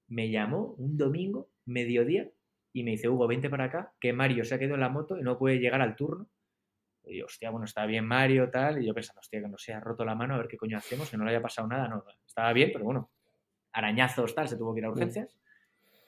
[0.09, 2.29] me llamó un domingo, mediodía,
[2.75, 5.19] y me dice, Hugo, vente para acá, que Mario se ha quedado en la moto
[5.19, 6.29] y no puede llegar al turno.
[7.07, 8.83] Y yo, hostia, bueno, está bien Mario, tal.
[8.83, 10.77] Y yo pensando, hostia, que no se ha roto la mano, a ver qué coño
[10.77, 11.87] hacemos, que no le haya pasado nada.
[11.89, 13.11] No, estaba bien, pero bueno,
[13.73, 15.39] arañazos, tal, se tuvo que ir a urgencias.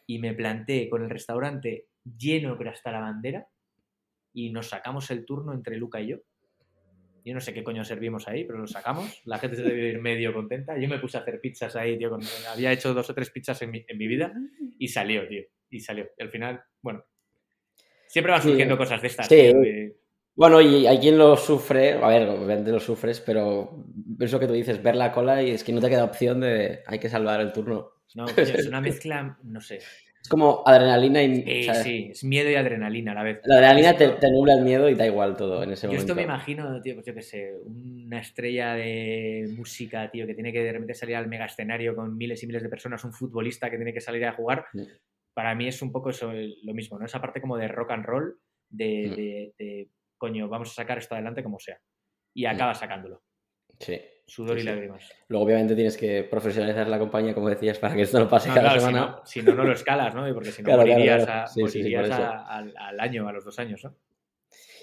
[0.06, 1.86] Y me planté con el restaurante
[2.18, 3.48] lleno pero hasta la bandera
[4.32, 6.18] y nos sacamos el turno entre Luca y yo.
[7.24, 9.22] Yo no sé qué coño servimos ahí, pero lo sacamos.
[9.24, 10.78] La gente se debe ir medio contenta.
[10.78, 12.16] Yo me puse a hacer pizzas ahí, tío.
[12.52, 14.32] había hecho dos o tres pizzas en mi, en mi vida
[14.78, 15.42] y salió, tío.
[15.70, 16.06] Y salió.
[16.16, 17.04] Y al final, bueno,
[18.06, 19.26] siempre van surgiendo cosas de estas.
[19.26, 19.52] Sí.
[20.36, 23.86] Bueno, y hay quien lo sufre, a ver, obviamente lo sufres, pero
[24.20, 26.82] eso que tú dices, ver la cola y es que no te queda opción de
[26.86, 27.92] hay que salvar el turno.
[28.14, 29.80] No, es una mezcla, no sé.
[30.26, 31.36] Es como adrenalina y.
[31.44, 33.40] Sí, sí, es miedo y adrenalina a la vez.
[33.44, 36.00] La adrenalina te, te, nubla el miedo y da igual todo en ese momento.
[36.00, 40.34] Yo esto me imagino, tío, pues yo qué sé, una estrella de música, tío, que
[40.34, 43.12] tiene que de repente salir al mega escenario con miles y miles de personas, un
[43.12, 44.64] futbolista que tiene que salir a jugar.
[45.32, 47.06] Para mí es un poco eso, lo mismo, ¿no?
[47.06, 51.44] Esa parte como de rock and roll, de, de coño, vamos a sacar esto adelante
[51.44, 51.78] como sea.
[52.34, 53.22] Y acaba sacándolo.
[53.78, 54.00] Sí.
[54.26, 55.08] Sudor y lágrimas.
[55.28, 58.78] Luego, obviamente, tienes que profesionalizar la compañía, como decías, para que esto no pase cada
[58.78, 59.20] semana.
[59.24, 60.26] Si no, no, lo escalas, ¿no?
[60.34, 63.94] Porque si no, claro, morirías, al, año, a los dos años, ¿no?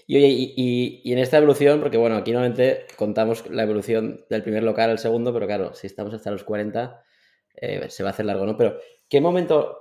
[0.08, 4.64] Y oye, y, en esta evolución, porque bueno, aquí normalmente contamos la evolución del primer
[4.64, 7.04] local al segundo, pero claro, si estamos hasta los 40,
[7.56, 8.56] eh, se va a hacer largo, ¿no?
[8.56, 8.78] Pero,
[9.10, 9.78] ¿qué momento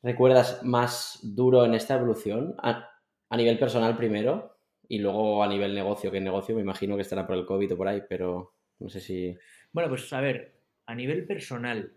[0.00, 2.54] recuerdas más duro en esta evolución?
[2.58, 2.88] A,
[3.28, 7.02] a nivel personal primero, y luego a nivel negocio, que en negocio me imagino que
[7.02, 9.36] estará por el COVID o por ahí, pero no sé si.
[9.72, 11.92] Bueno, pues a ver, a nivel personal.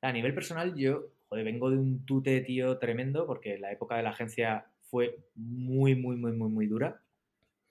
[0.00, 4.04] A nivel personal, yo, joder, vengo de un tute, tío, tremendo, porque la época de
[4.04, 7.02] la agencia fue muy, muy, muy, muy, muy dura.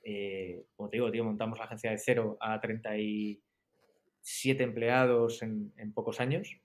[0.04, 6.20] Eh, como te digo, tío, montamos la agencia de cero a 37 empleados en, pocos
[6.20, 6.60] años.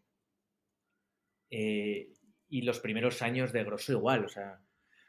[1.51, 2.13] Eh,
[2.49, 4.61] y los primeros años de grosso igual, o sea,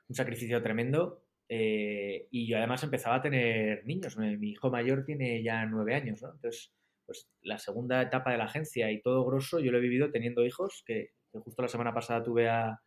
[0.08, 1.24] un sacrificio tremendo.
[1.50, 4.18] Eh, y yo además empezaba a tener niños.
[4.18, 6.32] Mi hijo mayor tiene ya nueve años, ¿no?
[6.32, 6.74] Entonces,
[7.06, 10.46] pues la segunda etapa de la agencia y todo grosso, yo lo he vivido teniendo
[10.46, 12.80] hijos, que, justo la semana pasada tuve a,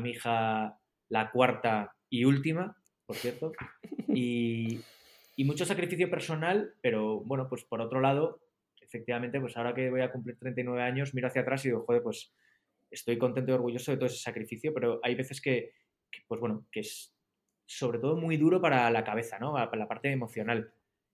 [0.00, 0.78] mi hija
[1.08, 3.52] la cuarta y última, por cierto,
[4.08, 4.80] y,
[5.38, 8.40] mucho sacrificio personal, pero bueno, pues por otro lado,
[8.80, 12.02] efectivamente, pues ahora que voy a cumplir 39 años, miro hacia atrás y digo, joder,
[12.02, 12.34] pues
[12.90, 15.72] estoy contento y orgulloso de todo ese sacrificio, pero hay veces que,
[16.10, 17.14] que pues bueno, que es,
[17.70, 19.52] sobre todo muy duro para la cabeza, ¿no?
[19.54, 20.72] Para la parte emocional.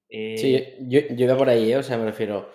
[0.08, 1.76] Sí, Eh, yo, yo iba por ahí, ¿eh?
[1.76, 2.50] O sea, me refiero.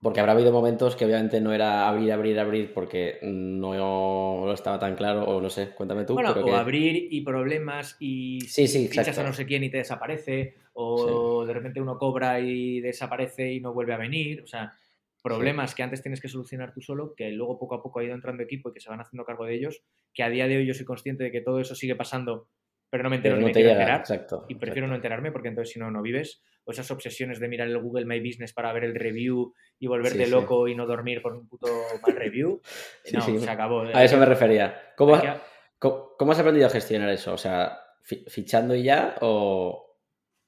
[0.00, 4.78] Porque habrá habido momentos que obviamente no era abrir, abrir, abrir porque no, no estaba
[4.78, 6.14] tan claro, o no sé, cuéntame tú.
[6.14, 9.22] bueno, o que- abrir y problemas y Sí, sí, fichas exacto.
[9.22, 13.60] a no sé quién y te desaparece, o de repente uno cobra y desaparece y
[13.60, 14.74] no vuelve a venir, o sea,
[15.22, 18.14] problemas que antes tienes que solucionar tú solo, que luego poco a poco ha ido
[18.14, 20.66] entrando equipo y que se van haciendo cargo de ellos, que a día de hoy
[20.66, 22.48] yo soy consciente de que todo eso sigue pasando,
[22.90, 23.80] pero no me entero pero ni no me te quiero llega.
[23.80, 24.00] enterar.
[24.02, 24.44] Exacto.
[24.48, 26.42] Y prefiero no enterarme porque entonces si no, no vives.
[26.68, 30.18] O esas obsesiones de mirar el Google My Business para ver el review y volverte
[30.18, 30.30] Sí, sí.
[30.30, 31.68] loco y no dormir por un puto
[32.04, 32.60] mal review.
[33.04, 33.82] Sí, no, se acabó.
[33.82, 34.92] A eso me refería.
[34.96, 35.32] ¿Cómo, que-
[35.78, 37.32] cómo- has aprendido a gestionar eso?
[37.34, 39.96] O sea, fi- ¿fichando y ya o...?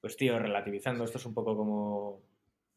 [0.00, 2.20] Pues tío, relativizando, esto es un poco como...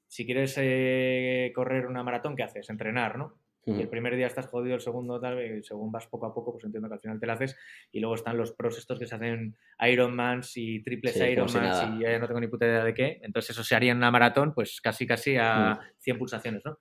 [0.08, 2.70] Si quieres eh, correr una maratón, ¿qué haces?
[2.70, 3.41] Entrenar, ¿no?
[3.74, 6.52] Y el primer día estás jodido, el segundo tal, y según vas poco a poco,
[6.54, 7.58] pues entiendo que al final te la haces.
[7.92, 11.82] Y luego están los pros estos que se hacen Ironmans y triples Sí, si Ironmans
[11.82, 11.86] nada.
[11.86, 13.20] y yo ya no tengo ni puta idea de qué.
[13.24, 16.80] Entonces eso se haría en una maratón, pues casi casi a 100 pulsaciones, ¿no?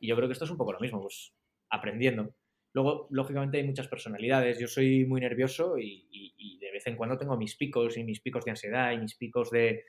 [0.00, 1.32] Y yo creo que esto es un poco lo mismo, pues
[1.70, 2.34] aprendiendo.
[2.74, 4.58] Luego, lógicamente, hay muchas personalidades.
[4.58, 8.04] Yo soy muy nervioso y, y- y de vez en cuando tengo mis picos y
[8.04, 9.84] mis picos de ansiedad y mis picos de,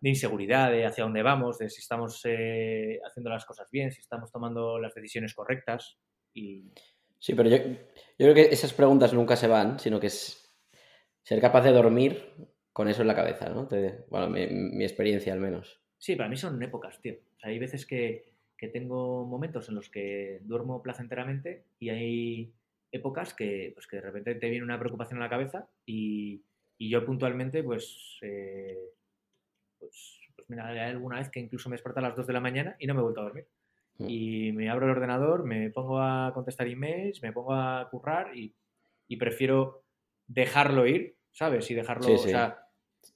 [0.00, 4.00] de inseguridad, de hacia dónde vamos, de si estamos eh, haciendo las cosas bien, si
[4.00, 5.98] estamos tomando las decisiones correctas.
[6.34, 6.64] Y
[7.18, 7.76] Sí, pero yo, yo
[8.18, 10.54] creo que esas preguntas nunca se van, sino que es
[11.22, 13.66] ser capaz de dormir con eso en la cabeza, ¿no?
[13.68, 15.80] Te- bueno, mi, mi experiencia al menos.
[15.98, 17.14] sí, para mí son épocas, tío.
[17.36, 22.54] O sea, hay veces que, que tengo momentos en los que duermo placenteramente y hay
[22.92, 26.42] épocas que, pues, que de repente te viene una preocupación a la cabeza y,
[26.78, 28.78] y yo puntualmente, pues, eh,
[29.86, 32.40] pues, pues mira, hay alguna vez que incluso me despierto a las 2 de la
[32.40, 33.48] mañana y no me he vuelto a dormir.
[33.98, 34.06] Mm.
[34.08, 38.54] Y me abro el ordenador, me pongo a contestar emails, me pongo a currar y,
[39.08, 39.84] y prefiero
[40.26, 41.70] dejarlo ir, ¿sabes?
[41.70, 42.58] Y dejarlo, Sí, o sea,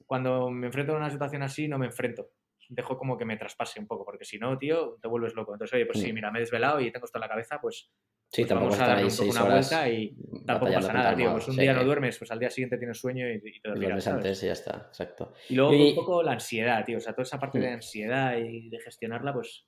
[0.06, 2.30] cuando me enfrento a una situación así, no me enfrento.
[2.68, 5.52] Dejo como que me traspase un poco, porque si no, tío, te vuelves loco.
[5.52, 6.14] Entonces, oye, pues sí, Mm.
[6.14, 7.90] mira, me he desvelado y tengo esto en la cabeza, pues,
[8.32, 10.16] Sí, pues tampoco vamos a darle un poco una vuelta y
[10.46, 11.32] tampoco pasa nada, tío.
[11.32, 13.68] Pues un Sí, día no duermes, pues al día siguiente tienes sueño y, y te
[13.70, 14.06] duermes ¿sabes?
[14.18, 15.32] antes y ya está, exacto.
[15.48, 16.98] Y luego Y- un poco la ansiedad, tío.
[16.98, 17.74] O sea, toda esa parte de Mm.
[17.74, 19.66] ansiedad y de gestionarla, pues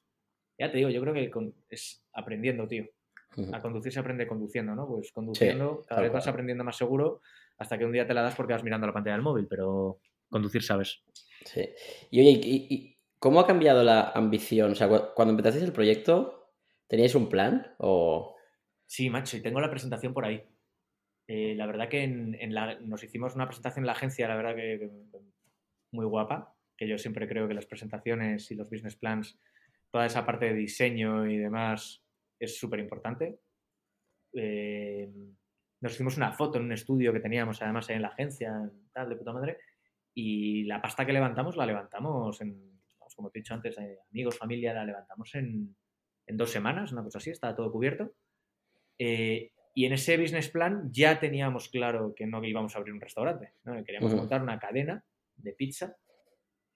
[0.59, 2.87] ya te digo, yo creo que con- es aprendiendo, tío.
[3.53, 4.87] A conducir se aprende conduciendo, ¿no?
[4.87, 7.23] Pues conduciendo, cada vez vas aprendiendo más seguro
[7.59, 9.99] hasta que un día te la das porque vas mirando la pantalla del móvil, pero
[10.31, 11.03] conducir sabes.
[11.47, 11.69] Sí.
[12.11, 14.73] Y oye, ¿y, y cómo ha cambiado la ambición?
[14.73, 16.53] O sea, cu- cuando empezasteis el proyecto,
[16.87, 17.75] ¿teníais un plan?
[17.79, 18.32] O...
[18.93, 20.45] Sí, macho, y tengo la presentación por ahí.
[21.27, 24.55] Eh, la verdad que en, la- nos hicimos una presentación en la agencia, la verdad
[24.55, 24.91] que,
[25.93, 29.39] muy guapa, que yo siempre creo que las presentaciones y los business plans,
[29.91, 32.03] toda esa parte de diseño y demás
[32.39, 33.39] es súper importante.
[34.35, 35.11] Eh,
[35.81, 39.09] nos hicimos una foto en un estudio que teníamos además ahí en la agencia, tal,
[39.09, 39.59] de puta madre,
[40.15, 42.79] y la pasta que levantamos la levantamos en,
[43.17, 45.75] como te he dicho antes, eh, amigos, familia, la levantamos en,
[46.27, 48.13] en dos semanas, una cosa así, estaba todo cubierto.
[48.99, 53.01] Eh, y en ese business plan ya teníamos claro que no íbamos a abrir un
[53.01, 53.53] restaurante,
[53.87, 55.03] queríamos montar una cadena
[55.37, 55.97] de pizza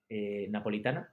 [0.08, 1.12] eh, napolitana.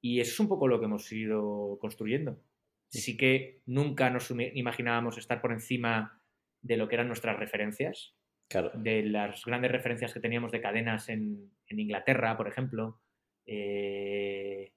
[0.00, 2.40] Y eso es un poco lo que hemos ido construyendo.
[2.88, 6.20] Sí que nunca nos imaginábamos estar por encima
[6.60, 8.14] de lo que eran nuestras referencias,
[8.48, 8.70] Claro.
[8.74, 13.00] de las grandes referencias que teníamos de cadenas en, en Inglaterra, por ejemplo.
[13.46, 14.72] eh,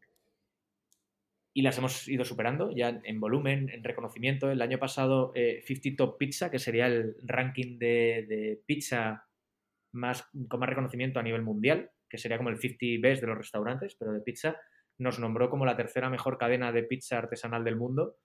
[1.58, 4.52] y las hemos ido superando ya en volumen, en reconocimiento.
[4.52, 9.26] El año pasado, eh, 50 Top Pizza, que sería el ranking de, de pizza
[9.94, 13.38] más, con más reconocimiento a nivel mundial, que sería como el 50 best de los
[13.38, 14.58] restaurantes, pero de pizza,
[14.98, 18.18] nos nombró como la tercera mejor cadena de pizza artesanal del mundo,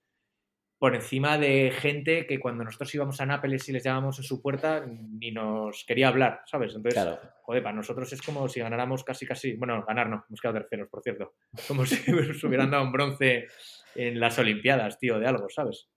[0.81, 4.41] por encima de gente que cuando nosotros íbamos a Nápoles y les llamábamos en su
[4.41, 6.75] puerta, ni nos quería hablar, ¿sabes?
[6.75, 7.19] Entonces, Claro.
[7.43, 10.89] joder, para nosotros es como si ganáramos casi, casi, bueno, ganar no, hemos quedado terceros,
[10.89, 11.35] por cierto,
[11.69, 13.49] como si nos hubieran dado un bronce
[13.95, 15.91] en las Olimpiadas, tío, de algo, ¿sabes?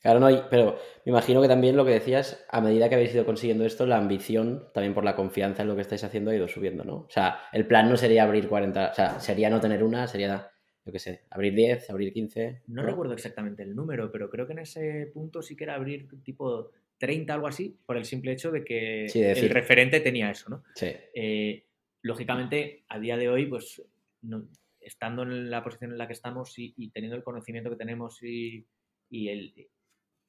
[0.00, 3.26] Claro, no, pero me imagino que también lo que decías, a medida que habéis ido
[3.26, 6.48] consiguiendo esto, la ambición, también por la confianza en lo que estáis haciendo, ha ido
[6.48, 6.94] subiendo, ¿no?
[6.94, 10.51] O sea, el plan no sería abrir 40, o sea, sería no tener una, sería,
[10.84, 12.62] yo qué sé, abrir 10, abrir 15.
[12.66, 16.08] No recuerdo exactamente el número, pero creo que en ese punto sí que era abrir
[16.22, 20.30] tipo 30, algo así, por el simple hecho de que Sí, de el referente tenía
[20.30, 20.64] eso, ¿no?
[20.74, 21.66] Sí, Eh,
[22.02, 23.82] lógicamente, a día de hoy, pues
[24.22, 24.48] no-
[24.80, 28.20] estando en la posición en la que estamos y, y teniendo el conocimiento que tenemos
[28.22, 28.66] y,
[29.10, 29.68] y el,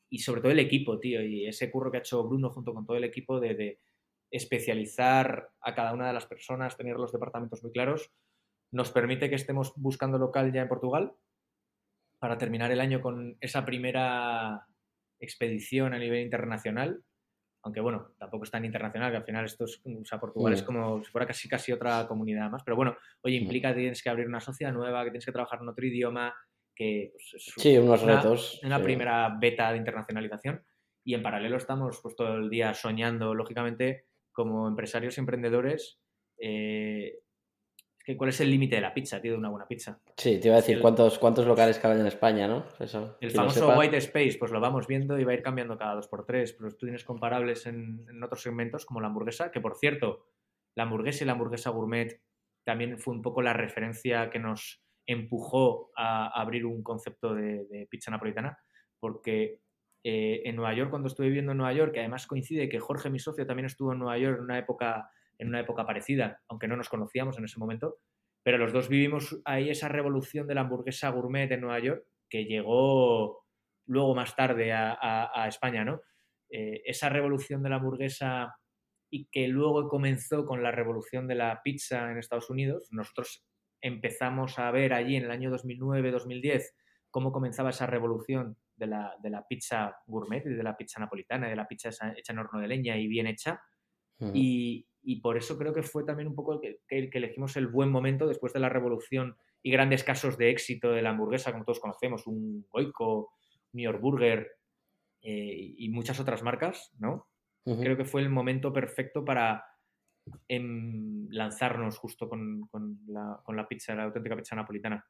[0.10, 2.86] y sobre todo el equipo, tío, y ese curro que ha hecho Bruno junto con
[2.86, 3.80] todo el equipo de, de
[4.30, 8.12] especializar a cada una de las personas, tener los departamentos muy claros,
[8.74, 11.14] nos permite que estemos buscando local ya en Portugal
[12.20, 14.68] para terminar el año con esa primera
[15.20, 17.04] expedición a nivel internacional
[17.64, 20.64] aunque bueno, tampoco es tan internacional, que al final esto es, o sea, Portugal es
[20.64, 20.66] mm.
[20.66, 23.44] como si fuera casi casi otra comunidad más, pero bueno, oye, mm.
[23.44, 26.36] implica que tienes que abrir una sociedad nueva, que tienes que trabajar en otro idioma,
[26.76, 28.60] que pues, es sí, unos retos.
[28.64, 30.62] Una primera beta de internacionalización
[31.06, 36.00] y en paralelo estamos pues todo el día soñando, lógicamente, como empresarios y emprendedores,
[36.38, 37.20] eh,
[38.18, 39.98] ¿Cuál es el límite de la pizza, tío, de una buena pizza?
[40.18, 42.66] Sí, te iba a decir, ¿cuántos, cuántos locales caben en España, no?
[43.22, 46.10] el famoso white space, pues lo vamos viendo y va a ir cambiando cada dos
[46.10, 50.26] por tres, pero tú tienes comparables en, otros segmentos como la hamburguesa, que por cierto,
[50.76, 52.22] la hamburguesa y la hamburguesa gourmet
[52.66, 58.12] también fue un poco la referencia que nos empujó a abrir un concepto de, pizza
[58.12, 58.58] napolitana,
[59.00, 59.62] porque
[60.04, 63.10] eh, en Nueva York, cuando estuve viviendo en Nueva York, que además coincide que Jorge,
[63.10, 66.68] mi socio, también estuvo en Nueva York en una época en una época parecida, aunque
[66.68, 67.98] no nos conocíamos en ese momento,
[68.44, 72.46] pero los dos vivimos ahí esa revolución de la hamburguesa gourmet en Nueva York, que
[72.46, 73.46] llegó
[73.86, 76.02] luego más tarde a, España, ¿no?
[76.50, 78.56] Eh, esa revolución de la hamburguesa
[79.10, 83.46] y que luego comenzó con la revolución de la pizza en Estados Unidos, nosotros
[83.82, 86.72] empezamos a ver allí en el año 2009-2010
[87.12, 91.48] cómo comenzaba esa revolución de la, de la, pizza gourmet y de la pizza napolitana,
[91.48, 93.62] de la pizza hecha en horno de leña y bien hecha.
[94.34, 97.90] y, y por eso creo que fue también un poco que, que, elegimos el buen
[97.90, 101.80] momento después de la revolución y grandes casos de éxito de la hamburguesa, como todos
[101.80, 103.34] conocemos, un Goico,
[103.74, 104.52] New York Burger
[105.22, 107.28] eh, y muchas otras marcas, ¿no?
[107.66, 109.64] Creo que fue el momento perfecto para
[110.50, 112.70] em, lanzarnos justo con,
[113.08, 115.06] la, pizza, la auténtica pizza napolitana.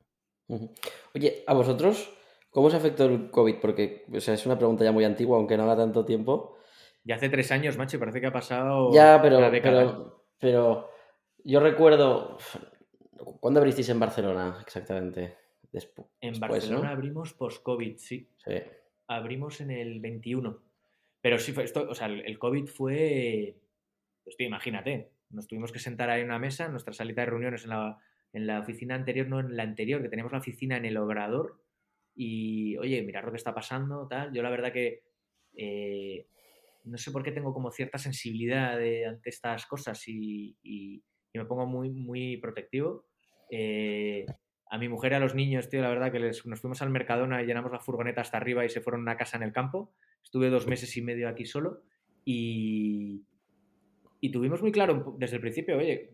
[1.16, 2.14] Oye, ¿a vosotros
[2.52, 3.56] cómo se afectó el COVID?
[3.56, 6.58] Porque es una pregunta ya muy antigua, aunque no haga tanto tiempo.
[7.04, 8.94] Ya hace tres años, macho, parece que ha pasado.
[8.94, 9.40] Ya, pero,
[10.40, 10.90] pero,
[11.44, 12.38] yo recuerdo.
[13.40, 15.38] ¿Cuándo abristeis en Barcelona exactamente?
[16.22, 18.30] en Barcelona abrimos post-COVID, sí.
[18.38, 18.54] Sí.
[19.08, 20.62] Abrimos en el 21.
[21.20, 23.56] Pero sí, fue esto, o sea, el COVID fue.
[24.24, 27.64] Pues imagínate, nos tuvimos que sentar ahí en una mesa, en nuestra salita de reuniones
[27.64, 28.00] en la,
[28.32, 31.60] en la oficina anterior, no en la anterior, que teníamos la oficina en el Obrador.
[32.16, 34.32] Y, oye, mirar lo que está pasando, tal.
[34.32, 35.04] Yo la verdad que
[35.56, 36.28] eh,
[36.84, 38.74] no sé por qué tengo como cierta sensibilidad
[39.08, 40.56] ante estas cosas y,
[41.34, 43.06] me pongo muy, muy protectivo.
[43.50, 44.26] Eh,
[44.70, 47.42] a mi mujer y a los niños, tío, la verdad que nos fuimos al Mercadona
[47.42, 49.94] y llenamos la furgoneta hasta arriba y se fueron a una casa en el campo.
[50.24, 51.82] Estuve dos meses y medio aquí solo
[52.26, 53.24] y,
[54.20, 56.12] y tuvimos muy claro desde el principio, oye,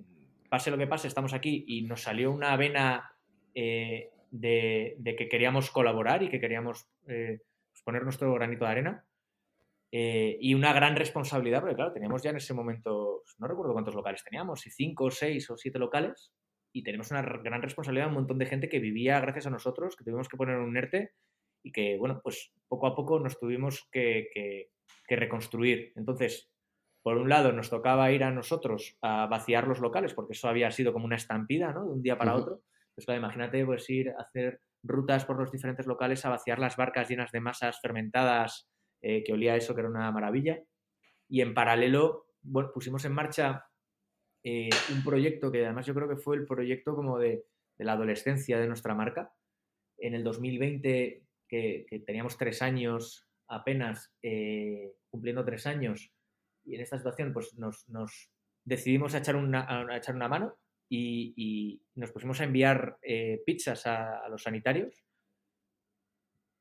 [0.50, 3.14] pase lo que pase, estamos aquí y nos salió una vena
[3.54, 9.06] eh, de, que queríamos colaborar y que queríamos eh, pues poner nuestro granito de arena.
[9.92, 13.96] Eh, y una gran responsabilidad, porque claro, teníamos ya en ese momento, no recuerdo cuántos
[13.96, 16.32] locales teníamos, si cinco, seis o siete locales,
[16.72, 20.04] y tenemos una gran responsabilidad, un montón de gente que vivía gracias a nosotros, que
[20.04, 21.14] tuvimos que poner un ERTE
[21.64, 24.70] y que, bueno, pues poco a poco nos tuvimos que,
[25.10, 25.92] reconstruir.
[25.96, 26.52] Entonces,
[27.02, 30.70] por un lado, nos tocaba ir a nosotros a vaciar los locales, porque eso había
[30.70, 31.86] sido como una estampida, ¿no?
[31.86, 32.62] De un día para otro.
[32.94, 36.78] Pues claro, imagínate, pues ir a hacer rutas por los diferentes locales a vaciar las
[36.78, 38.70] barcas llenas de masas fermentadas
[39.02, 40.62] eh, que olía eso, que era una maravilla.
[41.28, 43.66] Y en paralelo, bueno, pusimos en marcha
[44.44, 47.46] eh, un proyecto que además yo creo que fue el proyecto como de,
[47.78, 49.34] la adolescencia de nuestra marca.
[49.98, 56.12] En el 2020, que, teníamos tres años apenas, eh, cumpliendo tres años,
[56.66, 58.32] y en esta situación pues nos,
[58.66, 60.58] decidimos a echar una, echar una mano
[60.90, 63.00] y, nos pusimos a enviar
[63.46, 65.04] pizzas a, los sanitarios.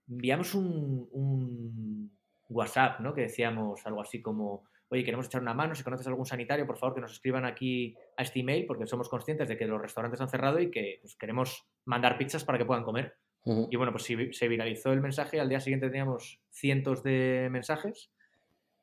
[0.09, 2.18] Enviamos un
[2.49, 3.15] WhatsApp, ¿no?
[3.15, 6.79] Que decíamos algo así como, oye, queremos echar una mano, si conoces algún sanitario, por
[6.79, 10.21] favor que nos escriban aquí a este email, porque somos conscientes de que los restaurantes
[10.21, 13.17] han cerrado y que pues, queremos mandar pizzas para que puedan comer.
[13.71, 18.11] Y bueno, pues se viralizó el mensaje, al día siguiente teníamos cientos de mensajes,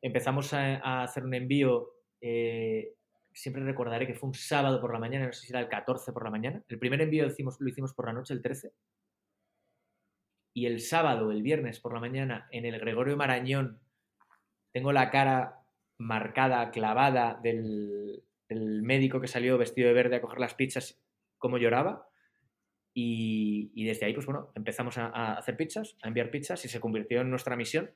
[0.01, 2.93] empezamos a, hacer un envío, eh,
[3.31, 6.11] siempre recordaré que fue un sábado por la mañana, no sé si era el 14
[6.13, 8.71] por la mañana, el primer envío lo hicimos, lo hicimos por la noche, el 13,
[10.55, 13.81] y el sábado, el viernes por la mañana, en el Gregorio Marañón,
[14.71, 15.59] tengo la cara
[15.97, 21.03] marcada, clavada del, médico que salió vestido de verde a coger las pizzas,
[21.37, 22.07] cómo lloraba.
[22.93, 27.19] Y, desde ahí, pues bueno, empezamos a, hacer pizzas, a enviar pizzas y se convirtió
[27.19, 27.91] en nuestra misión.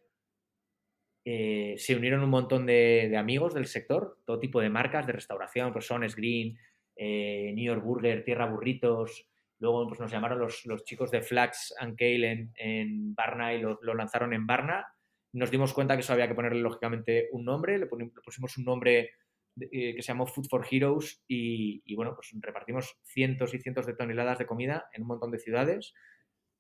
[1.24, 5.72] Eh, se unieron un montón de, amigos del sector, todo tipo de marcas de restauración,
[5.72, 6.58] personas Green,
[6.98, 9.29] eh, New York Burger, Tierra Burritos,
[9.60, 13.78] Luego pues, nos llamaron los, chicos de Flax and Kale en, en Barna y lo,
[13.82, 14.86] lanzaron en Barna.
[15.34, 19.12] Nos dimos cuenta que eso había que ponerle lógicamente un nombre, le, pusimos un nombre
[19.60, 23.94] eh, que se llamó Food for Heroes y, bueno, pues repartimos cientos y cientos de
[23.94, 25.94] toneladas de comida en un montón de ciudades.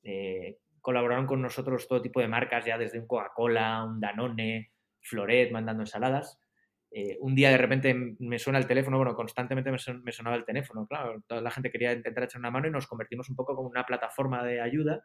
[0.03, 4.71] Eh, colaboraron con nosotros todo tipo de marcas, ya desde un Coca-Cola, un Danone,
[5.01, 6.39] Floret mandando ensaladas.
[6.91, 10.87] Eh, un día de repente me suena el teléfono, bueno, constantemente me, sonaba el teléfono,
[10.87, 13.69] claro, toda la gente quería intentar echar una mano y nos convertimos un poco como
[13.69, 15.03] una plataforma de ayuda.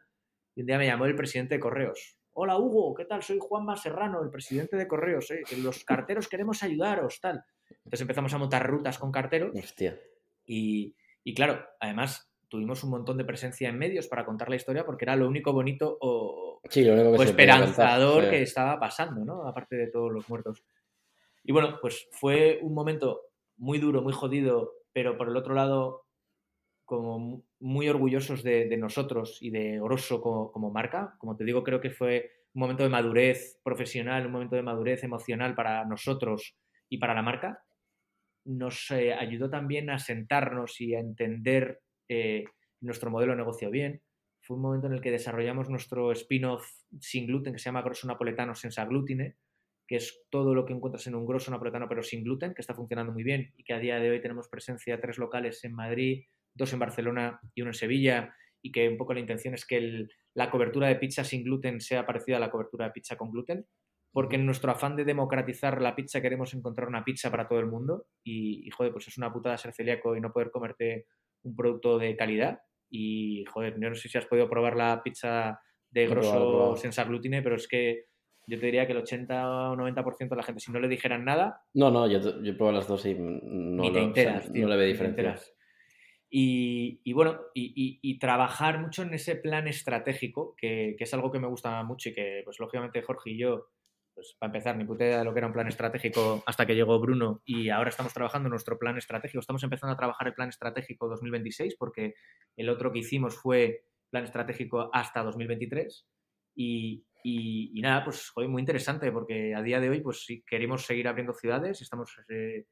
[0.55, 2.17] Y un día me llamó el presidente de Correos.
[2.33, 3.21] Hola Hugo, ¿qué tal?
[3.21, 5.29] Soy Juan Serrano, el presidente de Correos.
[5.31, 5.43] ¿eh?
[5.61, 7.43] Los carteros queremos ayudaros, tal.
[7.69, 9.51] Entonces empezamos a montar rutas con carteros.
[9.55, 9.99] Hostia.
[10.45, 14.85] Y, y claro, además tuvimos un montón de presencia en medios para contar la historia
[14.85, 19.47] porque era lo único bonito o, esperanzador que estaba pasando, ¿no?
[19.47, 20.63] Aparte de todos los muertos.
[21.45, 23.21] Y bueno, pues fue un momento
[23.57, 26.05] muy duro, muy jodido, pero por el otro lado,
[26.85, 31.15] como muy orgullosos de, nosotros y de Oroso como, marca.
[31.19, 35.03] Como te digo, creo que fue un momento de madurez profesional, un momento de madurez
[35.03, 36.57] emocional para nosotros
[36.89, 37.63] y para la marca.
[38.45, 42.43] Nos eh, ayudó también a sentarnos y a entender eh,
[42.81, 44.01] nuestro modelo de negocio bien.
[44.41, 46.67] Fue un momento en el que desarrollamos nuestro spin-off
[46.99, 49.37] sin gluten que se llama Grosso Napoletano Senza Glutine,
[49.87, 52.73] que es todo lo que encuentras en un grosso napoletano pero sin gluten, que está
[52.73, 56.25] funcionando muy bien y que a día de hoy tenemos presencia tres locales en Madrid,
[56.53, 60.07] dos en Barcelona y uno en Sevilla y que un poco la intención es que
[60.33, 63.67] la cobertura de pizza sin gluten sea parecida a la cobertura de pizza con gluten,
[64.11, 67.67] porque en nuestro afán de democratizar la pizza queremos encontrar una pizza para todo el
[67.67, 71.05] mundo y, y joder, pues es una putada ser celíaco y no poder comerte
[71.43, 72.59] un producto de calidad.
[72.89, 75.59] Y, joder, yo no sé si has podido probar la pizza
[75.89, 78.05] de grosso sin glutine, pero es que
[78.47, 81.25] yo te diría que el 80 o 90% de la gente, si no le dijeran
[81.25, 81.63] nada...
[81.73, 85.35] No, no, yo, yo probado las dos y no, lo, no le ve diferencia.
[86.29, 91.31] Y, y, bueno, y, y, trabajar mucho en ese plan estratégico, que, que, es algo
[91.31, 93.69] que me gusta mucho y que, pues lógicamente, Jorge y yo
[94.15, 96.73] pues para empezar, ni puta idea de lo que era un plan estratégico hasta que
[96.73, 99.41] llegó Bruno y ahora estamos trabajando nuestro plan estratégico.
[99.41, 102.15] Estamos empezando a trabajar el plan estratégico 2026 porque
[102.55, 106.07] el otro que hicimos fue plan estratégico hasta 2023
[106.55, 110.85] y, y, nada, pues fue muy interesante porque a día de hoy pues si queremos
[110.85, 112.65] seguir abriendo ciudades, estamos, eh,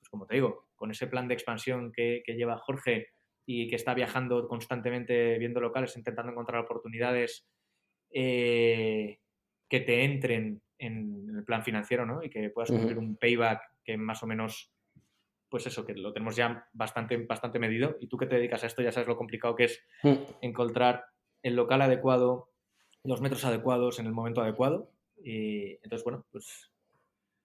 [0.00, 3.10] pues como te digo, con ese plan de expansión que, que lleva Jorge
[3.46, 7.48] y que está viajando constantemente viendo locales, intentando encontrar oportunidades
[8.12, 9.20] eh,
[9.68, 12.20] que te entren en el plan financiero, ¿no?
[12.20, 14.72] Y que puedas cumplir un payback que más o menos,
[15.48, 17.96] pues eso, que lo tenemos ya bastante, bastante medido.
[18.00, 20.14] Y tú que te dedicas a esto ya sabes lo complicado que es mm.
[20.42, 21.04] encontrar
[21.42, 22.49] el local adecuado,
[23.04, 24.90] los metros adecuados en el momento adecuado.
[25.22, 26.70] Y entonces, bueno, pues,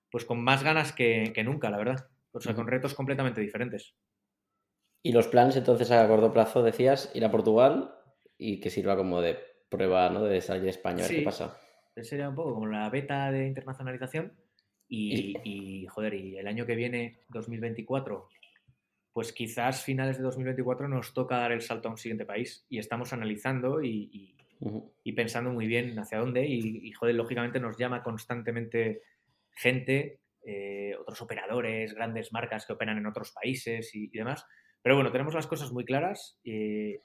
[0.09, 2.07] pues con más ganas que, nunca, la verdad.
[2.31, 3.95] O sea, con retos completamente diferentes.
[5.03, 7.95] Y los planes entonces a corto plazo decías ir a Portugal
[8.37, 9.37] y que sirva como de
[9.69, 10.23] prueba, ¿no?
[10.23, 11.57] De salir a España, a ver qué pasa
[12.03, 14.33] sería un poco como la beta de internacionalización.
[14.87, 18.29] Y, joder, y el año que viene, 2024,
[19.13, 22.65] pues quizás finales de 2024 nos toca dar el salto a un siguiente país.
[22.69, 24.35] Y estamos analizando y,
[25.15, 26.45] pensando muy bien hacia dónde.
[26.47, 29.01] Y, joder, lógicamente nos llama constantemente
[29.51, 34.45] gente, eh, otros operadores, grandes marcas que operan en otros países y, demás.
[34.81, 36.39] Pero bueno, tenemos las cosas muy claras.
[36.43, 36.99] Eh,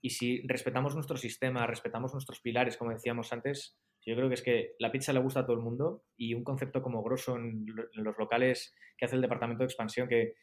[0.00, 3.76] y si respetamos nuestro sistema, respetamos nuestros pilares, como decíamos antes,
[4.06, 6.44] yo creo que es que la pizza le gusta a todo el mundo y un
[6.44, 10.34] concepto como grosso en, los locales que hace el departamento de expansión, que,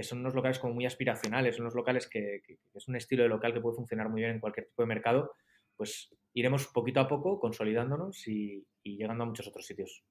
[0.00, 2.40] son unos locales como muy aspiracionales, unos locales que,
[2.72, 5.32] es un estilo de local que puede funcionar muy bien en cualquier tipo de mercado,
[5.78, 10.04] pues iremos poquito a poco consolidándonos y, llegando a muchos otros sitios.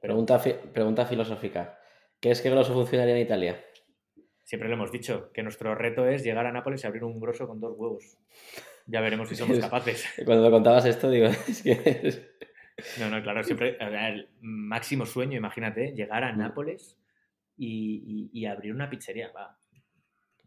[0.00, 0.42] Pregunta,
[0.72, 1.78] pregunta filosófica.
[2.20, 3.64] ¿Crees que grosso funcionaría en Italia?
[4.42, 7.46] Siempre lo hemos dicho, que nuestro reto es llegar a Nápoles y abrir un grosso
[7.46, 8.16] con dos huevos.
[8.86, 10.06] Ya veremos si somos capaces.
[10.24, 12.34] Cuando contabas esto, digo, es que...
[12.98, 16.32] No, no, claro, siempre el máximo sueño, imagínate, llegar a.
[16.32, 16.98] Nápoles
[17.56, 19.56] y, abrir una pizzería, va,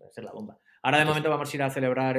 [0.02, 0.60] va a ser la bomba.
[0.82, 2.18] Ahora de momento vamos a ir a celebrar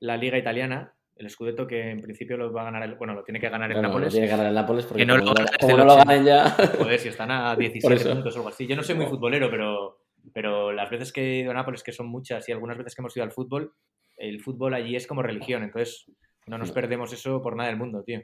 [0.00, 3.22] la Liga Italiana, el Scudetto que en principio lo va a ganar, el, bueno, lo
[3.22, 4.12] tiene que ganar el Nápoles.
[4.12, 6.50] tiene que ganar el Nápoles porque no, lo, no lo ganen ya...
[6.78, 8.66] Joder, si están a 17 puntos o algo así.
[8.66, 10.00] Yo no soy muy futbolero, pero,
[10.32, 13.02] pero las veces que he ido a Nápoles, que son muchas, y algunas veces que
[13.02, 13.72] hemos ido al fútbol,
[14.16, 16.06] el fútbol allí es como religión, entonces
[16.46, 18.20] no nos perdemos eso por nada del mundo, tío.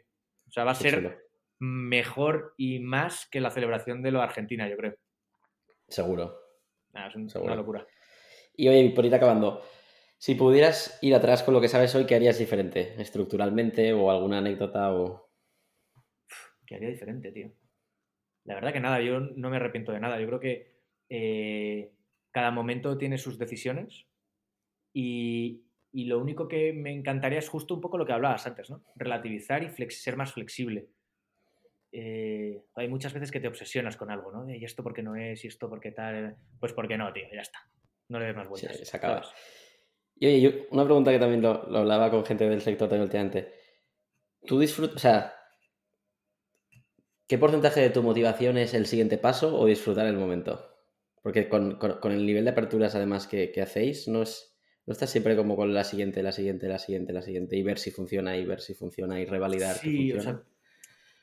[0.49, 1.27] O sea, va a ser
[1.61, 4.95] mejor y más que la celebración de lo Argentina, yo creo.
[5.89, 6.39] Seguro.
[6.95, 7.87] es una locura.
[8.57, 9.63] Y oye, por ir acabando,
[10.21, 12.95] si pudieras ir atrás con lo que sabes hoy, ¿qué harías diferente?
[13.01, 15.31] ¿Estructuralmente o alguna anécdota o...?
[16.67, 17.51] ¿Qué haría diferente, tío?
[18.45, 20.21] La verdad que nada, yo no me arrepiento de nada.
[20.21, 20.77] Yo creo que
[21.09, 21.95] eh,
[22.33, 24.09] cada momento tiene sus decisiones
[24.93, 28.69] y, y lo único que me encantaría es justo un poco lo que hablabas antes,
[28.69, 28.85] ¿no?
[28.97, 30.91] Relativizar y ser más flexible.
[31.93, 34.51] Eh, hay muchas veces que te obsesionas con algo, ¿no?
[34.51, 35.43] ¿Y esto porque no es?
[35.47, 36.37] ¿Y esto porque tal?
[36.59, 37.61] Pues porque no, tío, ya está.
[38.09, 38.77] No le des más vueltas.
[38.77, 39.23] se acaba.
[40.21, 43.53] Y oye, yo, una pregunta que también lo, hablaba con gente del sector también últimamente.
[44.47, 45.35] ¿Tú disfrutas, o sea,
[47.31, 50.67] ¿Qué porcentaje de tu motivación es el siguiente paso o disfrutar el momento?
[51.23, 55.55] Porque con, el nivel de aperturas además que, hacéis, no es, no estás siempre como
[55.55, 58.61] con la siguiente, la siguiente, la siguiente, la siguiente, y ver si funciona, y ver
[58.61, 59.77] si funciona, y revalidar.
[59.77, 60.43] Sí, o sea,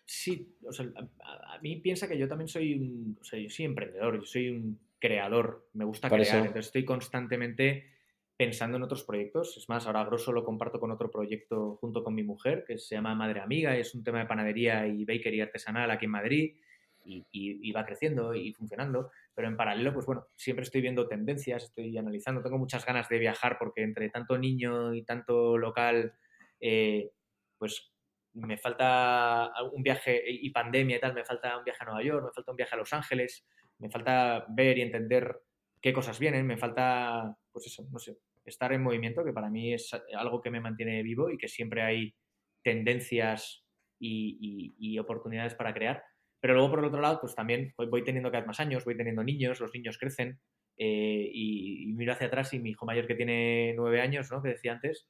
[0.06, 0.86] sí, o sea,
[1.20, 4.48] a, mí piensa que yo también soy un, o sea, yo soy emprendedor, yo soy
[4.48, 7.97] un creador, me gusta crear, entonces estoy constantemente
[8.38, 9.58] pensando en otros proyectos.
[9.58, 12.96] Es más, ahora Grosso lo comparto con otro proyecto junto con mi mujer, que se
[12.96, 16.56] llama Madre Amiga, es un tema de panadería y bakery artesanal aquí en Madrid
[17.04, 19.12] y, va creciendo y funcionando.
[19.34, 22.44] Pero en paralelo, pues bueno, siempre estoy viendo tendencias, estoy analizando.
[22.44, 26.14] Tengo muchas ganas de viajar porque entre tanto niño y tanto local,
[26.60, 27.12] eh,
[27.58, 27.92] pues
[28.34, 32.26] me falta un viaje y pandemia y tal, me falta un viaje a Nueva York,
[32.26, 33.48] me falta un viaje a Los Ángeles,
[33.80, 35.42] me falta ver y entender
[35.88, 39.74] qué cosas vienen, me falta, pues eso, no sé, estar en movimiento, que para mí
[39.74, 42.14] es algo que me mantiene vivo y que siempre hay
[42.62, 43.66] tendencias
[43.98, 46.04] y, oportunidades para crear.
[46.42, 48.98] Pero luego, por el otro lado, pues también voy teniendo cada vez más años, voy
[48.98, 50.42] teniendo niños, los niños crecen
[50.78, 54.44] eh, y, miro hacia atrás y mi hijo mayor que tiene nueve años, ¿no?
[54.44, 55.08] Que decía antes,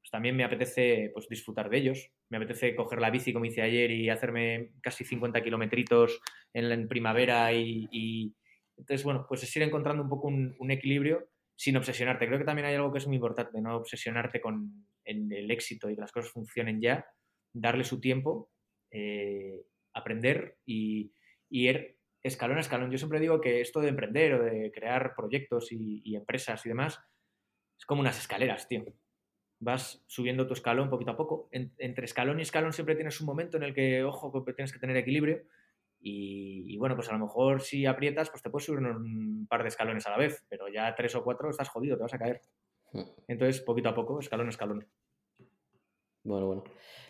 [0.00, 2.10] pues también me apetece pues, disfrutar de ellos.
[2.30, 6.22] Me apetece coger la bici, como hice ayer, y hacerme casi 50 kilometritos
[6.54, 8.34] en, en primavera y,
[8.80, 12.26] entonces, bueno, pues es ir encontrando un poco un, equilibrio sin obsesionarte.
[12.26, 15.94] Creo que también hay algo que es muy importante, no obsesionarte con el, éxito y
[15.94, 17.06] que las cosas funcionen ya,
[17.52, 18.50] darle su tiempo,
[18.90, 19.62] eh,
[19.92, 21.12] aprender y,
[21.50, 22.90] ir escalón a escalón.
[22.90, 26.98] Yo siempre digo que esto de emprender o de crear proyectos y, empresas y demás
[27.78, 28.84] es como unas escaleras, tío.
[29.58, 31.48] Vas subiendo tu escalón poquito a poco.
[31.50, 34.96] entre escalón y escalón siempre tienes un momento en el que, ojo, tienes que tener
[34.96, 35.42] equilibrio
[36.02, 39.68] y, bueno, pues a lo mejor si aprietas, pues te puedes subir un par de
[39.68, 42.42] escalones a la vez, pero ya tres o cuatro estás jodido, te vas a caer.
[42.92, 43.02] Hmm.
[43.28, 44.86] Entonces, poquito a poco, escalón a escalón.
[46.24, 46.64] Bueno, bueno.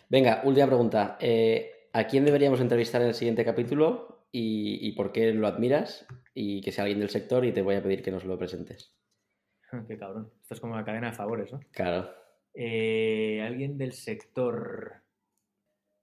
[0.09, 1.17] Venga, última pregunta.
[1.19, 6.05] Eh, ¿A quién deberíamos entrevistar en el siguiente capítulo y, por qué lo admiras?
[6.33, 8.95] Y que sea alguien del sector y te voy a pedir que nos lo presentes.
[9.87, 10.31] Qué cabrón.
[10.41, 11.59] Esto es como una cadena de favores, ¿no?
[11.71, 12.09] Claro.
[12.53, 15.03] Eh, alguien del sector.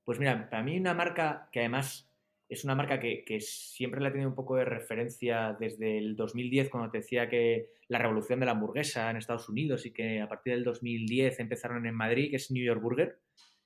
[0.05, 2.08] Pues mira, para mí una marca que además
[2.49, 6.71] es una marca que, siempre la he tenido un poco de referencia desde el 2010,
[6.71, 10.29] cuando te decía que la revolución de la hamburguesa en Estados Unidos y que a
[10.29, 13.19] partir del 2010 empezaron en Madrid, que es New York Burger.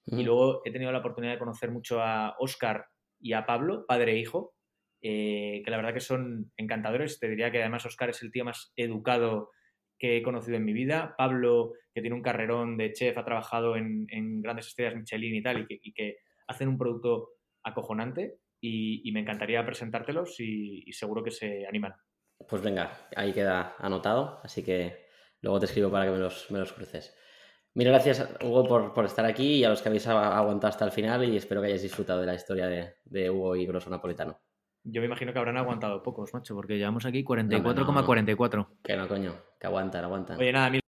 [0.05, 2.87] Y luego he tenido la oportunidad de conocer mucho a Oscar
[3.20, 4.53] y a Pablo, padre e hijo,
[5.01, 7.20] eh, que la verdad que son encantadores.
[7.20, 9.51] Te diría que además Oscar es el tío más educado
[9.97, 11.14] que he conocido en mi vida.
[11.16, 15.61] Pablo, que tiene un carrerón de chef, ha trabajado en, grandes estrellas Michelin y tal,
[15.61, 16.16] y que, y que
[16.49, 17.28] hacen un producto
[17.62, 21.94] acojonante y, me encantaría presentártelos y, seguro que se animan.
[22.48, 25.06] Pues venga, ahí queda anotado, así que
[25.40, 27.16] luego te escribo para que me los, me los cruces.
[27.74, 30.92] Mil gracias, Hugo, por, por, estar aquí y a los que habéis aguantado hasta el
[30.92, 34.40] final y espero que hayáis disfrutado de la historia de, de Hugo y Grosso Napolitano.
[34.84, 38.66] Yo me imagino que habrán aguantado pocos, macho, porque llevamos aquí 44,44.
[38.82, 40.40] Que no, coño, que aguantan, aguantan.
[40.40, 40.80] Oye, nada, mil